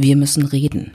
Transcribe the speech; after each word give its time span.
Wir 0.00 0.14
müssen 0.14 0.46
reden. 0.46 0.92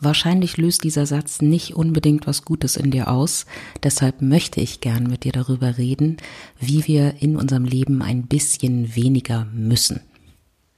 Wahrscheinlich 0.00 0.56
löst 0.56 0.82
dieser 0.82 1.06
Satz 1.06 1.40
nicht 1.40 1.76
unbedingt 1.76 2.26
was 2.26 2.44
Gutes 2.44 2.74
in 2.74 2.90
dir 2.90 3.06
aus. 3.06 3.46
Deshalb 3.84 4.20
möchte 4.20 4.60
ich 4.60 4.80
gern 4.80 5.04
mit 5.04 5.22
dir 5.22 5.30
darüber 5.30 5.78
reden, 5.78 6.16
wie 6.58 6.88
wir 6.88 7.14
in 7.20 7.36
unserem 7.36 7.64
Leben 7.64 8.02
ein 8.02 8.26
bisschen 8.26 8.96
weniger 8.96 9.46
müssen. 9.54 10.00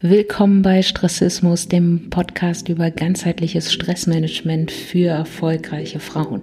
Willkommen 0.01 0.61
bei 0.61 0.83
Stressismus, 0.83 1.69
dem 1.69 2.11
Podcast 2.11 2.69
über 2.69 2.91
ganzheitliches 2.91 3.73
Stressmanagement 3.73 4.71
für 4.71 5.09
erfolgreiche 5.09 6.01
Frauen. 6.01 6.43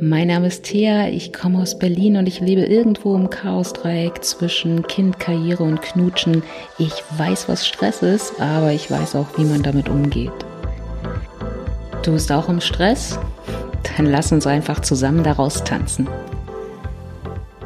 Mein 0.00 0.26
Name 0.26 0.48
ist 0.48 0.64
Thea, 0.64 1.08
ich 1.08 1.32
komme 1.32 1.60
aus 1.60 1.78
Berlin 1.78 2.16
und 2.16 2.26
ich 2.26 2.40
lebe 2.40 2.62
irgendwo 2.62 3.14
im 3.14 3.30
Chaosdreieck 3.30 4.24
zwischen 4.24 4.82
Kind, 4.82 5.20
Karriere 5.20 5.62
und 5.62 5.82
Knutschen. 5.82 6.42
Ich 6.78 6.92
weiß, 7.16 7.48
was 7.48 7.66
Stress 7.66 8.02
ist, 8.02 8.40
aber 8.40 8.72
ich 8.72 8.90
weiß 8.90 9.14
auch, 9.14 9.26
wie 9.36 9.44
man 9.44 9.62
damit 9.62 9.88
umgeht. 9.88 10.32
Du 12.02 12.12
bist 12.12 12.32
auch 12.32 12.48
im 12.48 12.60
Stress? 12.60 13.18
Dann 13.96 14.06
lass 14.06 14.32
uns 14.32 14.46
einfach 14.46 14.80
zusammen 14.80 15.22
daraus 15.22 15.62
tanzen. 15.62 16.08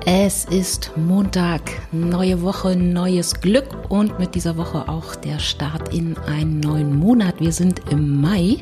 Es 0.04 0.44
ist 0.44 0.92
Montag, 0.96 1.62
neue 1.92 2.42
Woche, 2.42 2.76
neues 2.76 3.40
Glück 3.40 3.90
und 3.90 4.18
mit 4.18 4.34
dieser 4.34 4.56
Woche 4.56 4.88
auch 4.88 5.14
der 5.14 5.38
Start 5.38 5.94
in 5.94 6.16
einen 6.26 6.60
neuen 6.60 6.94
Monat. 6.98 7.40
Wir 7.40 7.52
sind 7.52 7.80
im 7.90 8.20
Mai 8.20 8.58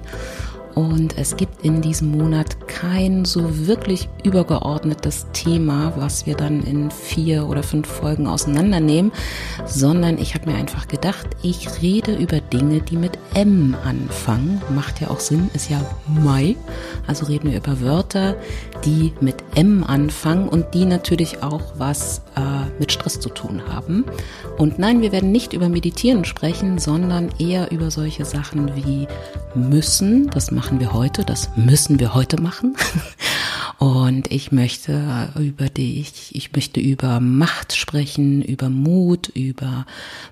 und 0.76 1.16
es 1.16 1.38
gibt 1.38 1.64
in 1.64 1.80
diesem 1.80 2.10
Monat 2.10 2.68
kein 2.68 3.24
so 3.24 3.66
wirklich 3.66 4.10
übergeordnetes 4.24 5.26
Thema, 5.32 5.94
was 5.96 6.26
wir 6.26 6.36
dann 6.36 6.62
in 6.62 6.90
vier 6.90 7.48
oder 7.48 7.62
fünf 7.62 7.88
Folgen 7.88 8.26
auseinandernehmen, 8.26 9.10
sondern 9.64 10.18
ich 10.18 10.34
habe 10.34 10.50
mir 10.50 10.58
einfach 10.58 10.86
gedacht, 10.86 11.28
ich 11.42 11.80
rede 11.80 12.14
über 12.14 12.40
Dinge, 12.40 12.80
die 12.80 12.98
mit 12.98 13.18
M 13.32 13.74
anfangen. 13.84 14.60
Macht 14.74 15.00
ja 15.00 15.08
auch 15.08 15.20
Sinn, 15.20 15.48
ist 15.54 15.70
ja 15.70 15.80
Mai. 16.06 16.56
Also 17.06 17.24
reden 17.24 17.50
wir 17.50 17.56
über 17.56 17.80
Wörter, 17.80 18.36
die 18.84 19.14
mit 19.22 19.36
M 19.54 19.82
anfangen 19.82 20.46
und 20.46 20.74
die 20.74 20.84
natürlich 20.84 21.42
auch 21.42 21.62
was 21.78 22.20
äh, 22.36 22.65
mit 22.78 22.92
Stress 22.92 23.20
zu 23.20 23.28
tun 23.28 23.62
haben. 23.68 24.04
Und 24.58 24.78
nein, 24.78 25.00
wir 25.00 25.12
werden 25.12 25.32
nicht 25.32 25.52
über 25.52 25.68
Meditieren 25.68 26.24
sprechen, 26.24 26.78
sondern 26.78 27.30
eher 27.38 27.70
über 27.70 27.90
solche 27.90 28.24
Sachen 28.24 28.74
wie 28.76 29.06
müssen. 29.54 30.28
Das 30.30 30.50
machen 30.50 30.80
wir 30.80 30.92
heute, 30.92 31.24
das 31.24 31.50
müssen 31.56 32.00
wir 32.00 32.14
heute 32.14 32.40
machen. 32.40 32.76
Und 33.78 34.32
ich 34.32 34.52
möchte 34.52 35.30
über 35.38 35.68
dich, 35.68 36.34
ich 36.34 36.52
möchte 36.52 36.80
über 36.80 37.20
Macht 37.20 37.76
sprechen, 37.76 38.40
über 38.40 38.70
Mut, 38.70 39.28
über 39.28 39.84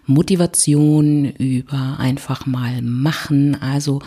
Motivation, 0.07 1.27
über 1.27 1.97
einfach 1.99 2.47
mal 2.47 2.81
machen, 2.81 3.61
also 3.61 4.01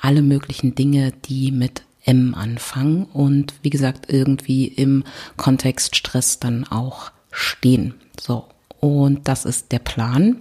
alle 0.00 0.22
möglichen 0.22 0.74
Dinge, 0.74 1.12
die 1.26 1.52
mit 1.52 1.82
M 2.04 2.34
anfangen 2.34 3.04
und 3.04 3.52
wie 3.60 3.70
gesagt 3.70 4.06
irgendwie 4.08 4.66
im 4.66 5.04
Kontext 5.36 5.94
Stress 5.94 6.38
dann 6.38 6.64
auch 6.64 7.10
stehen. 7.30 7.94
So. 8.20 8.46
Und 8.80 9.26
das 9.28 9.44
ist 9.44 9.72
der 9.72 9.80
Plan, 9.80 10.38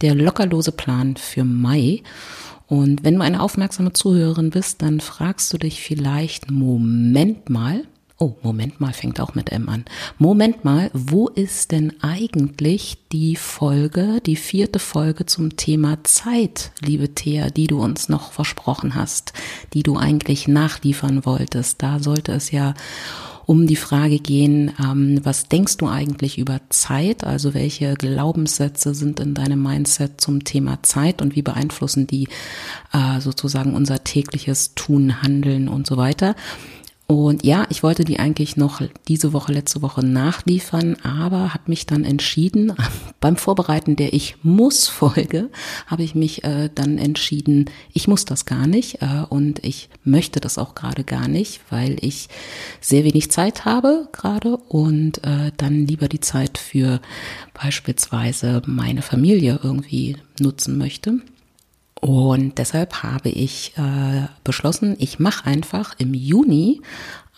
der 0.00 0.14
lockerlose 0.14 0.72
Plan 0.72 1.16
für 1.16 1.44
Mai. 1.44 2.02
Und 2.66 3.02
wenn 3.02 3.14
du 3.14 3.22
eine 3.22 3.40
aufmerksame 3.40 3.92
Zuhörerin 3.92 4.50
bist, 4.50 4.82
dann 4.82 5.00
fragst 5.00 5.52
du 5.52 5.58
dich 5.58 5.80
vielleicht, 5.80 6.50
Moment 6.50 7.48
mal, 7.48 7.84
oh, 8.18 8.34
Moment 8.42 8.80
mal 8.80 8.92
fängt 8.92 9.20
auch 9.20 9.34
mit 9.34 9.50
M 9.50 9.68
an. 9.68 9.84
Moment 10.18 10.64
mal, 10.64 10.90
wo 10.92 11.28
ist 11.28 11.72
denn 11.72 11.94
eigentlich 12.02 12.98
die 13.12 13.36
Folge, 13.36 14.20
die 14.26 14.36
vierte 14.36 14.78
Folge 14.78 15.24
zum 15.24 15.56
Thema 15.56 16.02
Zeit, 16.04 16.72
liebe 16.80 17.14
Thea, 17.14 17.48
die 17.50 17.68
du 17.68 17.80
uns 17.80 18.08
noch 18.08 18.32
versprochen 18.32 18.94
hast, 18.94 19.32
die 19.72 19.82
du 19.82 19.96
eigentlich 19.96 20.48
nachliefern 20.48 21.24
wolltest? 21.24 21.82
Da 21.82 22.00
sollte 22.00 22.32
es 22.32 22.50
ja 22.50 22.74
um 23.48 23.66
die 23.66 23.76
Frage 23.76 24.18
gehen, 24.18 24.72
ähm, 24.78 25.20
was 25.22 25.48
denkst 25.48 25.78
du 25.78 25.88
eigentlich 25.88 26.36
über 26.36 26.60
Zeit? 26.68 27.24
Also 27.24 27.54
welche 27.54 27.94
Glaubenssätze 27.94 28.92
sind 28.92 29.20
in 29.20 29.32
deinem 29.32 29.62
Mindset 29.62 30.20
zum 30.20 30.44
Thema 30.44 30.82
Zeit 30.82 31.22
und 31.22 31.34
wie 31.34 31.40
beeinflussen 31.40 32.06
die 32.06 32.28
äh, 32.92 33.20
sozusagen 33.20 33.74
unser 33.74 34.04
tägliches 34.04 34.74
Tun, 34.74 35.22
Handeln 35.22 35.68
und 35.68 35.86
so 35.86 35.96
weiter? 35.96 36.36
Und 37.10 37.42
ja, 37.42 37.66
ich 37.70 37.82
wollte 37.82 38.04
die 38.04 38.18
eigentlich 38.18 38.58
noch 38.58 38.82
diese 39.08 39.32
Woche, 39.32 39.50
letzte 39.50 39.80
Woche 39.80 40.04
nachliefern, 40.04 40.94
aber 41.02 41.54
habe 41.54 41.62
mich 41.68 41.86
dann 41.86 42.04
entschieden, 42.04 42.74
beim 43.20 43.36
Vorbereiten 43.36 43.96
der 43.96 44.12
Ich 44.12 44.36
muss 44.42 44.88
Folge, 44.88 45.48
habe 45.86 46.02
ich 46.02 46.14
mich 46.14 46.44
äh, 46.44 46.68
dann 46.74 46.98
entschieden, 46.98 47.70
ich 47.94 48.08
muss 48.08 48.26
das 48.26 48.44
gar 48.44 48.66
nicht 48.66 49.00
äh, 49.00 49.24
und 49.26 49.64
ich 49.64 49.88
möchte 50.04 50.38
das 50.38 50.58
auch 50.58 50.74
gerade 50.74 51.02
gar 51.02 51.28
nicht, 51.28 51.62
weil 51.70 51.96
ich 52.02 52.28
sehr 52.82 53.04
wenig 53.04 53.30
Zeit 53.30 53.64
habe 53.64 54.10
gerade 54.12 54.58
und 54.58 55.24
äh, 55.24 55.50
dann 55.56 55.86
lieber 55.86 56.08
die 56.08 56.20
Zeit 56.20 56.58
für 56.58 57.00
beispielsweise 57.54 58.60
meine 58.66 59.00
Familie 59.00 59.60
irgendwie 59.62 60.18
nutzen 60.40 60.76
möchte. 60.76 61.22
Und 62.00 62.58
deshalb 62.58 63.02
habe 63.02 63.28
ich 63.28 63.76
äh, 63.76 64.28
beschlossen, 64.44 64.96
ich 64.98 65.18
mache 65.18 65.46
einfach 65.46 65.94
im 65.98 66.14
Juni 66.14 66.80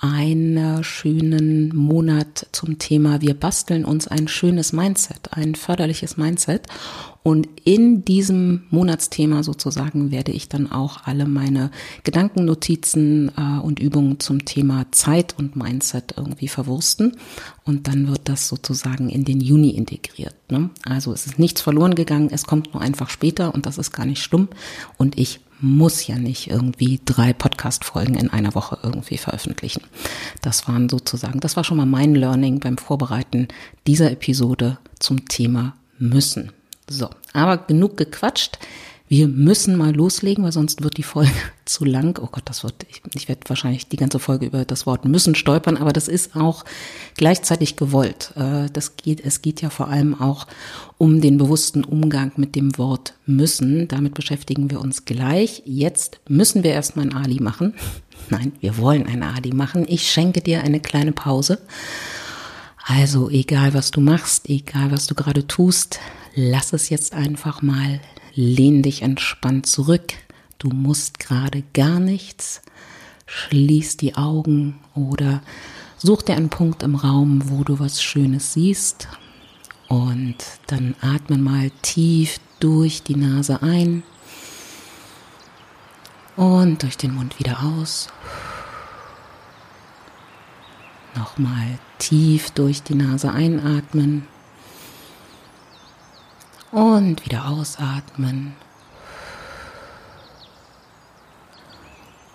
einen 0.00 0.82
schönen 0.82 1.76
Monat 1.76 2.46
zum 2.52 2.78
Thema, 2.78 3.20
wir 3.20 3.34
basteln 3.34 3.84
uns 3.84 4.08
ein 4.08 4.28
schönes 4.28 4.72
Mindset, 4.72 5.32
ein 5.32 5.54
förderliches 5.54 6.16
Mindset. 6.16 6.66
Und 7.22 7.48
in 7.64 8.02
diesem 8.02 8.62
Monatsthema 8.70 9.42
sozusagen 9.42 10.10
werde 10.10 10.32
ich 10.32 10.48
dann 10.48 10.72
auch 10.72 11.04
alle 11.04 11.26
meine 11.26 11.70
Gedankennotizen 12.02 13.30
äh, 13.36 13.60
und 13.60 13.78
Übungen 13.78 14.18
zum 14.20 14.46
Thema 14.46 14.86
Zeit 14.90 15.34
und 15.36 15.54
Mindset 15.54 16.14
irgendwie 16.16 16.48
verwursten. 16.48 17.18
Und 17.64 17.88
dann 17.88 18.08
wird 18.08 18.22
das 18.24 18.48
sozusagen 18.48 19.10
in 19.10 19.26
den 19.26 19.42
Juni 19.42 19.70
integriert. 19.70 20.34
Ne? 20.50 20.70
Also 20.86 21.12
es 21.12 21.26
ist 21.26 21.38
nichts 21.38 21.60
verloren 21.60 21.94
gegangen, 21.94 22.30
es 22.32 22.44
kommt 22.44 22.72
nur 22.72 22.82
einfach 22.82 23.10
später 23.10 23.54
und 23.54 23.66
das 23.66 23.76
ist 23.76 23.92
gar 23.92 24.06
nicht 24.06 24.22
schlimm. 24.22 24.48
Und 24.96 25.18
ich 25.18 25.40
muss 25.60 26.06
ja 26.06 26.16
nicht 26.16 26.50
irgendwie 26.50 27.00
drei 27.04 27.32
Podcast-Folgen 27.32 28.14
in 28.14 28.30
einer 28.30 28.54
Woche 28.54 28.78
irgendwie 28.82 29.18
veröffentlichen. 29.18 29.82
Das 30.42 30.66
waren 30.68 30.88
sozusagen, 30.88 31.40
das 31.40 31.56
war 31.56 31.64
schon 31.64 31.76
mal 31.76 31.86
mein 31.86 32.14
Learning 32.14 32.60
beim 32.60 32.78
Vorbereiten 32.78 33.48
dieser 33.86 34.10
Episode 34.10 34.78
zum 34.98 35.26
Thema 35.26 35.74
müssen. 35.98 36.52
So, 36.88 37.10
aber 37.32 37.58
genug 37.58 37.96
gequatscht. 37.96 38.58
Wir 39.10 39.26
müssen 39.26 39.76
mal 39.76 39.92
loslegen, 39.92 40.44
weil 40.44 40.52
sonst 40.52 40.84
wird 40.84 40.96
die 40.96 41.02
Folge 41.02 41.32
zu 41.64 41.84
lang. 41.84 42.16
Oh 42.22 42.28
Gott, 42.30 42.44
das 42.44 42.62
wird, 42.62 42.86
ich, 42.88 43.02
ich 43.12 43.28
werde 43.28 43.40
wahrscheinlich 43.48 43.88
die 43.88 43.96
ganze 43.96 44.20
Folge 44.20 44.46
über 44.46 44.64
das 44.64 44.86
Wort 44.86 45.04
müssen 45.04 45.34
stolpern, 45.34 45.76
aber 45.76 45.92
das 45.92 46.06
ist 46.06 46.36
auch 46.36 46.64
gleichzeitig 47.16 47.74
gewollt. 47.74 48.32
Äh, 48.36 48.68
das 48.72 48.94
geht, 48.94 49.18
es 49.24 49.42
geht 49.42 49.62
ja 49.62 49.70
vor 49.70 49.88
allem 49.88 50.14
auch 50.14 50.46
um 50.96 51.20
den 51.20 51.38
bewussten 51.38 51.82
Umgang 51.82 52.30
mit 52.36 52.54
dem 52.54 52.78
Wort 52.78 53.14
müssen. 53.26 53.88
Damit 53.88 54.14
beschäftigen 54.14 54.70
wir 54.70 54.80
uns 54.80 55.04
gleich. 55.06 55.64
Jetzt 55.66 56.20
müssen 56.28 56.62
wir 56.62 56.70
erstmal 56.70 57.06
ein 57.06 57.16
Ali 57.16 57.40
machen. 57.40 57.74
Nein, 58.30 58.52
wir 58.60 58.78
wollen 58.78 59.08
ein 59.08 59.24
Ali 59.24 59.52
machen. 59.52 59.86
Ich 59.88 60.08
schenke 60.08 60.40
dir 60.40 60.62
eine 60.62 60.78
kleine 60.78 61.10
Pause. 61.10 61.58
Also 62.86 63.28
egal 63.28 63.74
was 63.74 63.90
du 63.90 64.00
machst, 64.00 64.48
egal 64.48 64.92
was 64.92 65.08
du 65.08 65.16
gerade 65.16 65.48
tust, 65.48 65.98
lass 66.36 66.72
es 66.72 66.90
jetzt 66.90 67.12
einfach 67.12 67.60
mal, 67.60 67.98
lehn 68.34 68.82
dich 68.82 69.02
entspannt 69.02 69.66
zurück. 69.66 70.14
Du 70.58 70.68
musst 70.68 71.18
gerade 71.18 71.62
gar 71.72 72.00
nichts. 72.00 72.62
Schließ 73.26 73.96
die 73.96 74.16
Augen 74.16 74.80
oder 74.94 75.42
such 75.98 76.22
dir 76.22 76.36
einen 76.36 76.50
Punkt 76.50 76.82
im 76.82 76.94
Raum, 76.94 77.48
wo 77.50 77.64
du 77.64 77.78
was 77.78 78.02
Schönes 78.02 78.52
siehst. 78.52 79.08
Und 79.88 80.36
dann 80.66 80.94
atme 81.00 81.38
mal 81.38 81.70
tief 81.82 82.38
durch 82.60 83.02
die 83.02 83.16
Nase 83.16 83.62
ein 83.62 84.02
und 86.36 86.82
durch 86.82 86.96
den 86.96 87.14
Mund 87.14 87.38
wieder 87.38 87.62
aus. 87.62 88.08
Nochmal 91.16 91.78
tief 91.98 92.50
durch 92.50 92.82
die 92.82 92.94
Nase 92.94 93.32
einatmen 93.32 94.26
und 96.72 97.24
wieder 97.24 97.48
ausatmen. 97.48 98.54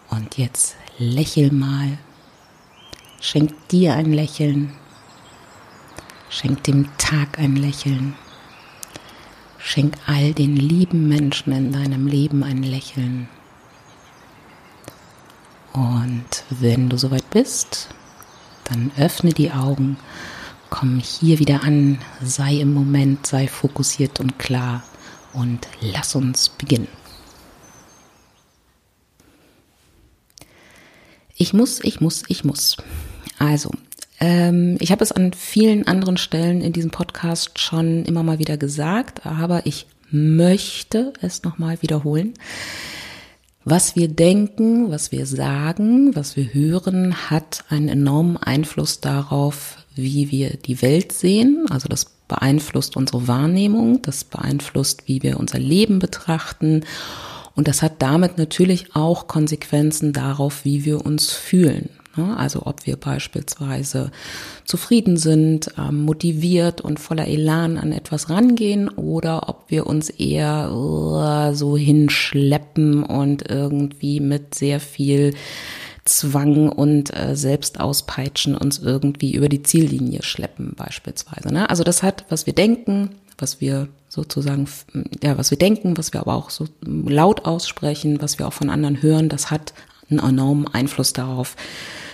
Und 0.09 0.37
jetzt 0.37 0.75
lächel 0.97 1.51
mal. 1.51 1.97
Schenk 3.19 3.69
dir 3.69 3.95
ein 3.95 4.13
Lächeln. 4.13 4.73
Schenk 6.29 6.63
dem 6.63 6.89
Tag 6.97 7.39
ein 7.39 7.55
Lächeln. 7.55 8.15
Schenk 9.57 9.97
all 10.05 10.33
den 10.33 10.55
lieben 10.55 11.07
Menschen 11.07 11.51
in 11.53 11.71
deinem 11.71 12.07
Leben 12.07 12.43
ein 12.43 12.61
Lächeln. 12.61 13.29
Und 15.73 16.43
wenn 16.49 16.87
du 16.87 16.97
soweit 16.97 17.29
bist, 17.31 17.89
dann 18.65 18.91
öffne 18.97 19.33
die 19.33 19.51
Augen 19.51 19.97
komm 20.75 20.99
hier 20.99 21.39
wieder 21.39 21.63
an, 21.63 21.99
sei 22.21 22.55
im 22.55 22.73
Moment, 22.73 23.25
sei 23.25 23.47
fokussiert 23.47 24.19
und 24.19 24.37
klar 24.37 24.83
und 25.31 25.69
lass 25.79 26.15
uns 26.15 26.49
beginnen. 26.49 26.89
Ich 31.37 31.53
muss, 31.53 31.81
ich 31.81 32.01
muss, 32.01 32.23
ich 32.27 32.43
muss. 32.43 32.75
Also, 33.39 33.71
ähm, 34.19 34.75
ich 34.81 34.91
habe 34.91 35.01
es 35.01 35.13
an 35.13 35.31
vielen 35.31 35.87
anderen 35.87 36.17
Stellen 36.17 36.59
in 36.59 36.73
diesem 36.73 36.91
Podcast 36.91 37.57
schon 37.57 38.03
immer 38.03 38.23
mal 38.23 38.39
wieder 38.39 38.57
gesagt, 38.57 39.25
aber 39.25 39.65
ich 39.65 39.87
möchte 40.11 41.13
es 41.21 41.43
nochmal 41.43 41.81
wiederholen. 41.83 42.33
Was 43.63 43.95
wir 43.95 44.09
denken, 44.09 44.91
was 44.91 45.13
wir 45.13 45.25
sagen, 45.25 46.15
was 46.17 46.35
wir 46.35 46.53
hören, 46.53 47.29
hat 47.29 47.63
einen 47.69 47.87
enormen 47.87 48.35
Einfluss 48.35 48.99
darauf, 48.99 49.84
wie 49.95 50.31
wir 50.31 50.57
die 50.57 50.81
Welt 50.81 51.11
sehen. 51.11 51.65
Also 51.69 51.87
das 51.87 52.05
beeinflusst 52.27 52.97
unsere 52.97 53.27
Wahrnehmung, 53.27 54.01
das 54.01 54.23
beeinflusst, 54.23 55.07
wie 55.07 55.23
wir 55.23 55.39
unser 55.39 55.59
Leben 55.59 55.99
betrachten. 55.99 56.83
Und 57.55 57.67
das 57.67 57.81
hat 57.81 58.01
damit 58.01 58.37
natürlich 58.37 58.95
auch 58.95 59.27
Konsequenzen 59.27 60.11
darauf, 60.11 60.65
wie 60.65 60.85
wir 60.85 61.05
uns 61.05 61.31
fühlen. 61.31 61.89
Ne? 62.15 62.35
Also 62.37 62.63
ob 62.65 62.85
wir 62.85 62.97
beispielsweise 62.97 64.11
zufrieden 64.65 65.17
sind, 65.17 65.71
ähm, 65.77 66.03
motiviert 66.03 66.81
und 66.81 66.99
voller 66.99 67.27
Elan 67.27 67.77
an 67.77 67.91
etwas 67.91 68.29
rangehen 68.29 68.89
oder 68.89 69.49
ob 69.49 69.65
wir 69.69 69.87
uns 69.87 70.09
eher 70.09 70.71
uh, 70.73 71.53
so 71.53 71.77
hinschleppen 71.77 73.03
und 73.03 73.49
irgendwie 73.49 74.19
mit 74.19 74.55
sehr 74.55 74.79
viel 74.79 75.33
Zwang 76.05 76.69
und 76.69 77.15
äh, 77.15 77.35
Selbstauspeitschen 77.35 78.55
uns 78.55 78.79
irgendwie 78.79 79.33
über 79.33 79.49
die 79.49 79.63
Ziellinie 79.63 80.21
schleppen 80.21 80.73
beispielsweise. 80.75 81.51
Ne? 81.51 81.69
Also 81.69 81.83
das 81.83 82.03
hat, 82.03 82.25
was 82.29 82.45
wir 82.45 82.53
denken, 82.53 83.09
was 83.37 83.59
wir 83.59 83.87
sozusagen, 84.07 84.67
ja, 85.23 85.37
was 85.37 85.51
wir 85.51 85.57
denken, 85.57 85.97
was 85.97 86.13
wir 86.13 86.21
aber 86.21 86.35
auch 86.35 86.51
so 86.51 86.67
laut 86.83 87.45
aussprechen, 87.45 88.21
was 88.21 88.39
wir 88.39 88.47
auch 88.47 88.53
von 88.53 88.69
anderen 88.69 89.01
hören, 89.01 89.29
das 89.29 89.51
hat 89.51 89.73
einen 90.09 90.19
enormen 90.19 90.67
Einfluss 90.67 91.11
darauf, 91.11 91.55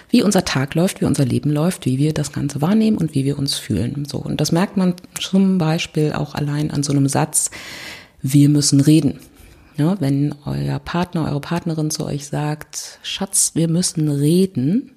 wie 0.09 0.23
unser 0.23 0.45
Tag 0.45 0.73
läuft, 0.75 1.01
wie 1.01 1.05
unser 1.05 1.25
Leben 1.25 1.51
läuft, 1.51 1.85
wie 1.85 1.97
wir 1.97 2.13
das 2.13 2.31
Ganze 2.31 2.61
wahrnehmen 2.61 2.97
und 2.97 3.13
wie 3.13 3.25
wir 3.25 3.37
uns 3.37 3.55
fühlen. 3.55 4.05
So. 4.05 4.17
Und 4.17 4.41
das 4.41 4.51
merkt 4.51 4.77
man 4.77 4.95
zum 5.19 5.57
Beispiel 5.57 6.13
auch 6.13 6.33
allein 6.33 6.71
an 6.71 6.83
so 6.83 6.91
einem 6.91 7.07
Satz, 7.07 7.51
wir 8.21 8.49
müssen 8.49 8.81
reden. 8.81 9.19
Ja, 9.77 9.99
wenn 9.99 10.35
euer 10.45 10.79
Partner, 10.79 11.25
eure 11.25 11.41
Partnerin 11.41 11.91
zu 11.91 12.05
euch 12.05 12.27
sagt, 12.27 12.99
Schatz, 13.03 13.51
wir 13.55 13.67
müssen 13.67 14.09
reden, 14.09 14.91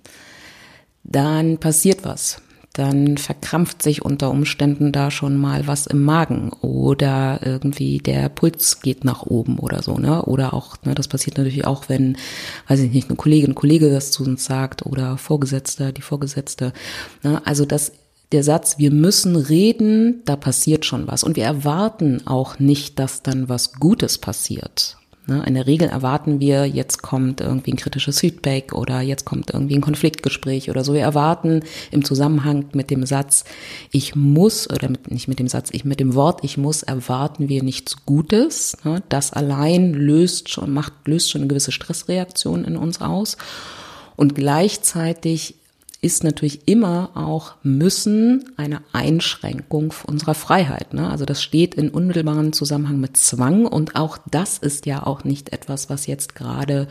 dann 1.05 1.59
passiert 1.59 2.05
was 2.05 2.43
dann 2.75 3.19
verkrampft 3.19 3.82
sich 3.82 4.05
unter 4.05 4.31
Umständen 4.31 4.91
da 4.91 5.12
schon 5.12 5.37
mal 5.37 5.69
was 5.69 5.87
im 5.87 6.03
Magen 6.03 6.50
oder 6.61 7.38
irgendwie 7.44 7.99
der 7.99 8.29
Puls 8.29 8.81
geht 8.81 9.05
nach 9.05 9.23
oben 9.23 9.61
oder 9.61 9.81
so, 9.81 9.97
ne? 9.97 10.25
Oder 10.25 10.53
auch, 10.53 10.77
ne, 10.85 10.93
das 10.93 11.06
passiert 11.06 11.38
natürlich 11.38 11.65
auch, 11.67 11.88
wenn, 11.88 12.17
weiß 12.67 12.81
ich 12.81 12.91
nicht, 12.91 13.09
eine 13.09 13.17
Kollegin, 13.17 13.53
ein 13.53 13.55
Kollege 13.55 13.91
das 13.91 14.11
zu 14.11 14.25
uns 14.25 14.44
sagt 14.44 14.85
oder 14.87 15.17
Vorgesetzter, 15.19 15.93
die 15.93 16.03
Vorgesetzte. 16.03 16.73
Ne? 17.23 17.41
Also 17.44 17.65
das 17.65 17.93
der 18.35 18.45
Satz, 18.45 18.79
wir 18.79 18.91
müssen 18.91 19.37
reden, 19.37 20.23
da 20.25 20.37
passiert 20.37 20.85
schon 20.85 21.07
was. 21.07 21.25
Und 21.25 21.37
wir 21.37 21.45
erwarten 21.45 22.27
auch 22.27 22.59
nicht, 22.59 22.99
dass 22.99 23.23
dann 23.23 23.49
was 23.49 23.75
Gutes 23.75 24.19
passiert. 24.19 24.99
Ne, 25.27 25.43
in 25.47 25.55
der 25.55 25.67
Regel 25.67 25.89
erwarten 25.89 26.39
wir, 26.39 26.67
jetzt 26.67 27.01
kommt 27.01 27.41
irgendwie 27.41 27.73
ein 27.73 27.79
kritisches 27.79 28.21
Feedback 28.21 28.75
oder 28.75 29.01
jetzt 29.01 29.25
kommt 29.25 29.51
irgendwie 29.51 29.77
ein 29.77 29.81
Konfliktgespräch 29.81 30.69
oder 30.69 30.85
so. 30.85 30.93
Wir 30.93 31.01
erwarten 31.01 31.63
im 31.91 32.05
Zusammenhang 32.05 32.67
mit 32.75 32.91
dem 32.91 33.07
Satz, 33.07 33.45
ich 33.91 34.15
muss, 34.15 34.69
oder 34.69 34.91
mit, 34.91 35.11
nicht 35.11 35.29
mit 35.29 35.39
dem 35.39 35.49
Satz, 35.49 35.71
ich 35.73 35.87
mit 35.87 35.99
dem 35.99 36.15
Wort, 36.15 36.41
ich 36.43 36.59
muss, 36.59 36.83
erwarten 36.83 37.49
wir 37.49 37.63
nichts 37.63 38.05
Gutes. 38.05 38.77
Ne, 38.85 39.03
das 39.09 39.33
allein 39.33 39.95
löst 39.95 40.51
schon, 40.51 40.73
macht, 40.73 40.93
löst 41.07 41.31
schon 41.31 41.43
eine 41.43 41.49
gewisse 41.49 41.73
Stressreaktion 41.73 42.65
in 42.65 42.77
uns 42.77 43.01
aus. 43.01 43.39
Und 44.17 44.35
gleichzeitig 44.35 45.55
ist 46.05 46.23
natürlich 46.23 46.69
immer 46.69 47.12
auch 47.15 47.55
müssen 47.62 48.53
eine 48.59 48.83
Einschränkung 48.93 49.95
unserer 50.06 50.35
Freiheit. 50.35 50.93
Ne? 50.93 51.09
Also 51.09 51.25
das 51.25 51.43
steht 51.43 51.75
in 51.75 51.89
unmittelbaren 51.89 52.53
Zusammenhang 52.53 53.01
mit 53.01 53.17
Zwang 53.17 53.65
und 53.65 53.97
auch 53.97 54.19
das 54.31 54.59
ist 54.59 54.85
ja 54.85 55.06
auch 55.06 55.25
nicht 55.25 55.55
etwas, 55.55 55.89
was 55.89 56.06
jetzt 56.06 56.35
gerade 56.35 56.89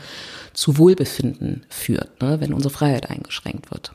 zu 0.52 0.78
Wohlbefinden 0.78 1.64
führt, 1.68 2.20
ne? 2.20 2.40
wenn 2.40 2.52
unsere 2.52 2.74
Freiheit 2.74 3.08
eingeschränkt 3.08 3.70
wird. 3.70 3.92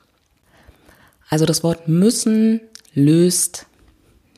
Also 1.30 1.46
das 1.46 1.64
Wort 1.64 1.90
müssen 1.90 2.62
löst 2.94 3.66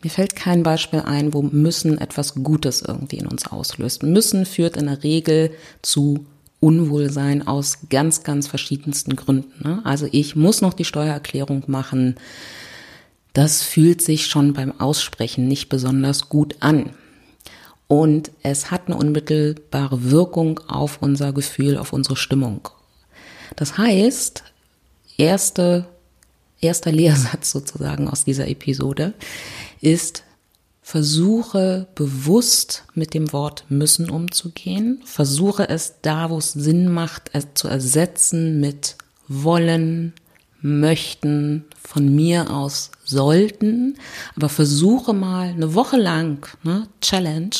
mir 0.03 0.09
fällt 0.09 0.35
kein 0.35 0.63
Beispiel 0.63 1.01
ein, 1.01 1.31
wo 1.31 1.43
müssen 1.43 1.99
etwas 1.99 2.33
Gutes 2.33 2.81
irgendwie 2.81 3.17
in 3.17 3.27
uns 3.27 3.45
auslöst. 3.45 4.01
Müssen 4.01 4.47
führt 4.47 4.75
in 4.75 4.87
der 4.87 5.03
Regel 5.03 5.51
zu 5.83 6.25
Unwohlsein 6.61 7.45
aus 7.45 7.79
ganz, 7.89 8.23
ganz 8.23 8.47
verschiedensten 8.47 9.17
Gründen. 9.17 9.67
Ne? 9.67 9.81
Also 9.83 10.07
ich 10.11 10.35
muss 10.37 10.61
noch 10.61 10.73
die 10.73 10.85
Steuererklärung 10.85 11.63
machen. 11.67 12.15
Das 13.33 13.63
fühlt 13.63 14.01
sich 14.01 14.27
schon 14.27 14.53
beim 14.53 14.79
Aussprechen 14.79 15.47
nicht 15.47 15.67
besonders 15.67 16.29
gut 16.29 16.55
an. 16.59 16.91
Und 17.87 18.31
es 18.43 18.71
hat 18.71 18.87
eine 18.87 18.95
unmittelbare 18.95 20.11
Wirkung 20.11 20.59
auf 20.67 21.01
unser 21.01 21.33
Gefühl, 21.33 21.77
auf 21.77 21.91
unsere 21.91 22.15
Stimmung. 22.15 22.69
Das 23.55 23.77
heißt, 23.77 24.43
erste, 25.17 25.87
erster 26.61 26.91
Lehrsatz 26.91 27.51
sozusagen 27.51 28.07
aus 28.07 28.23
dieser 28.23 28.47
Episode 28.47 29.13
ist, 29.81 30.23
Versuche 30.81 31.87
bewusst 31.95 32.83
mit 32.95 33.13
dem 33.13 33.31
Wort 33.33 33.65
müssen 33.69 34.09
umzugehen. 34.09 35.01
Versuche 35.05 35.69
es 35.69 35.95
da, 36.01 36.29
wo 36.29 36.37
es 36.37 36.53
Sinn 36.53 36.91
macht, 36.91 37.29
es 37.33 37.47
zu 37.53 37.67
ersetzen 37.67 38.59
mit 38.59 38.95
wollen, 39.27 40.13
möchten, 40.61 41.65
von 41.81 42.13
mir 42.13 42.51
aus 42.51 42.91
sollten. 43.03 43.97
Aber 44.35 44.49
versuche 44.49 45.13
mal 45.13 45.49
eine 45.49 45.75
Woche 45.75 45.97
lang, 45.97 46.47
ne, 46.63 46.87
Challenge, 47.01 47.55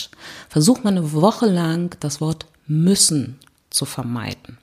versuch 0.50 0.84
mal 0.84 0.92
eine 0.92 1.14
Woche 1.14 1.48
lang 1.48 1.96
das 2.00 2.22
Wort 2.22 2.46
müssen 2.68 3.40
zu 3.70 3.86
vermeiden. 3.86 4.58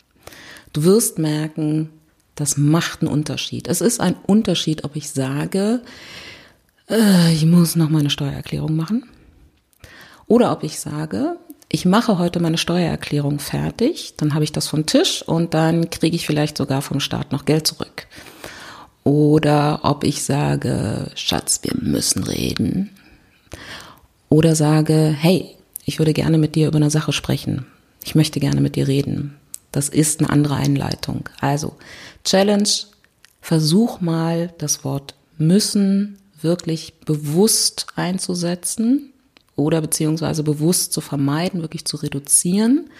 Du 0.72 0.84
wirst 0.84 1.18
merken, 1.18 1.90
das 2.34 2.56
macht 2.56 3.00
einen 3.00 3.10
Unterschied. 3.10 3.66
Es 3.66 3.80
ist 3.80 4.00
ein 4.00 4.16
Unterschied, 4.26 4.84
ob 4.84 4.94
ich 4.94 5.10
sage, 5.10 5.82
äh, 6.90 7.32
ich 7.32 7.44
muss 7.46 7.76
noch 7.76 7.90
meine 7.90 8.10
Steuererklärung 8.10 8.76
machen. 8.76 9.04
Oder 10.26 10.52
ob 10.52 10.62
ich 10.62 10.78
sage, 10.78 11.36
ich 11.70 11.84
mache 11.84 12.18
heute 12.18 12.40
meine 12.40 12.58
Steuererklärung 12.58 13.38
fertig, 13.38 14.14
dann 14.16 14.34
habe 14.34 14.44
ich 14.44 14.52
das 14.52 14.68
vom 14.68 14.86
Tisch 14.86 15.22
und 15.22 15.54
dann 15.54 15.90
kriege 15.90 16.16
ich 16.16 16.26
vielleicht 16.26 16.56
sogar 16.56 16.82
vom 16.82 17.00
Staat 17.00 17.32
noch 17.32 17.44
Geld 17.44 17.66
zurück. 17.66 18.06
Oder 19.04 19.80
ob 19.84 20.04
ich 20.04 20.22
sage, 20.22 21.10
Schatz, 21.14 21.60
wir 21.62 21.74
müssen 21.80 22.24
reden. 22.24 22.90
Oder 24.28 24.54
sage, 24.54 25.14
hey, 25.18 25.56
ich 25.84 25.98
würde 25.98 26.12
gerne 26.12 26.36
mit 26.36 26.54
dir 26.54 26.68
über 26.68 26.76
eine 26.76 26.90
Sache 26.90 27.12
sprechen. 27.12 27.64
Ich 28.04 28.14
möchte 28.14 28.40
gerne 28.40 28.60
mit 28.60 28.76
dir 28.76 28.86
reden. 28.86 29.36
Das 29.72 29.88
ist 29.88 30.20
eine 30.20 30.28
andere 30.28 30.56
Einleitung. 30.56 31.28
Also, 31.40 31.76
Challenge, 32.24 32.68
versuch 33.40 34.00
mal 34.00 34.52
das 34.58 34.84
Wort 34.84 35.14
müssen 35.38 36.18
wirklich 36.42 37.00
bewusst 37.00 37.86
einzusetzen 37.96 39.12
oder 39.56 39.80
beziehungsweise 39.80 40.42
bewusst 40.42 40.92
zu 40.92 41.00
vermeiden, 41.00 41.62
wirklich 41.62 41.84
zu 41.84 41.96
reduzieren. 41.96 42.90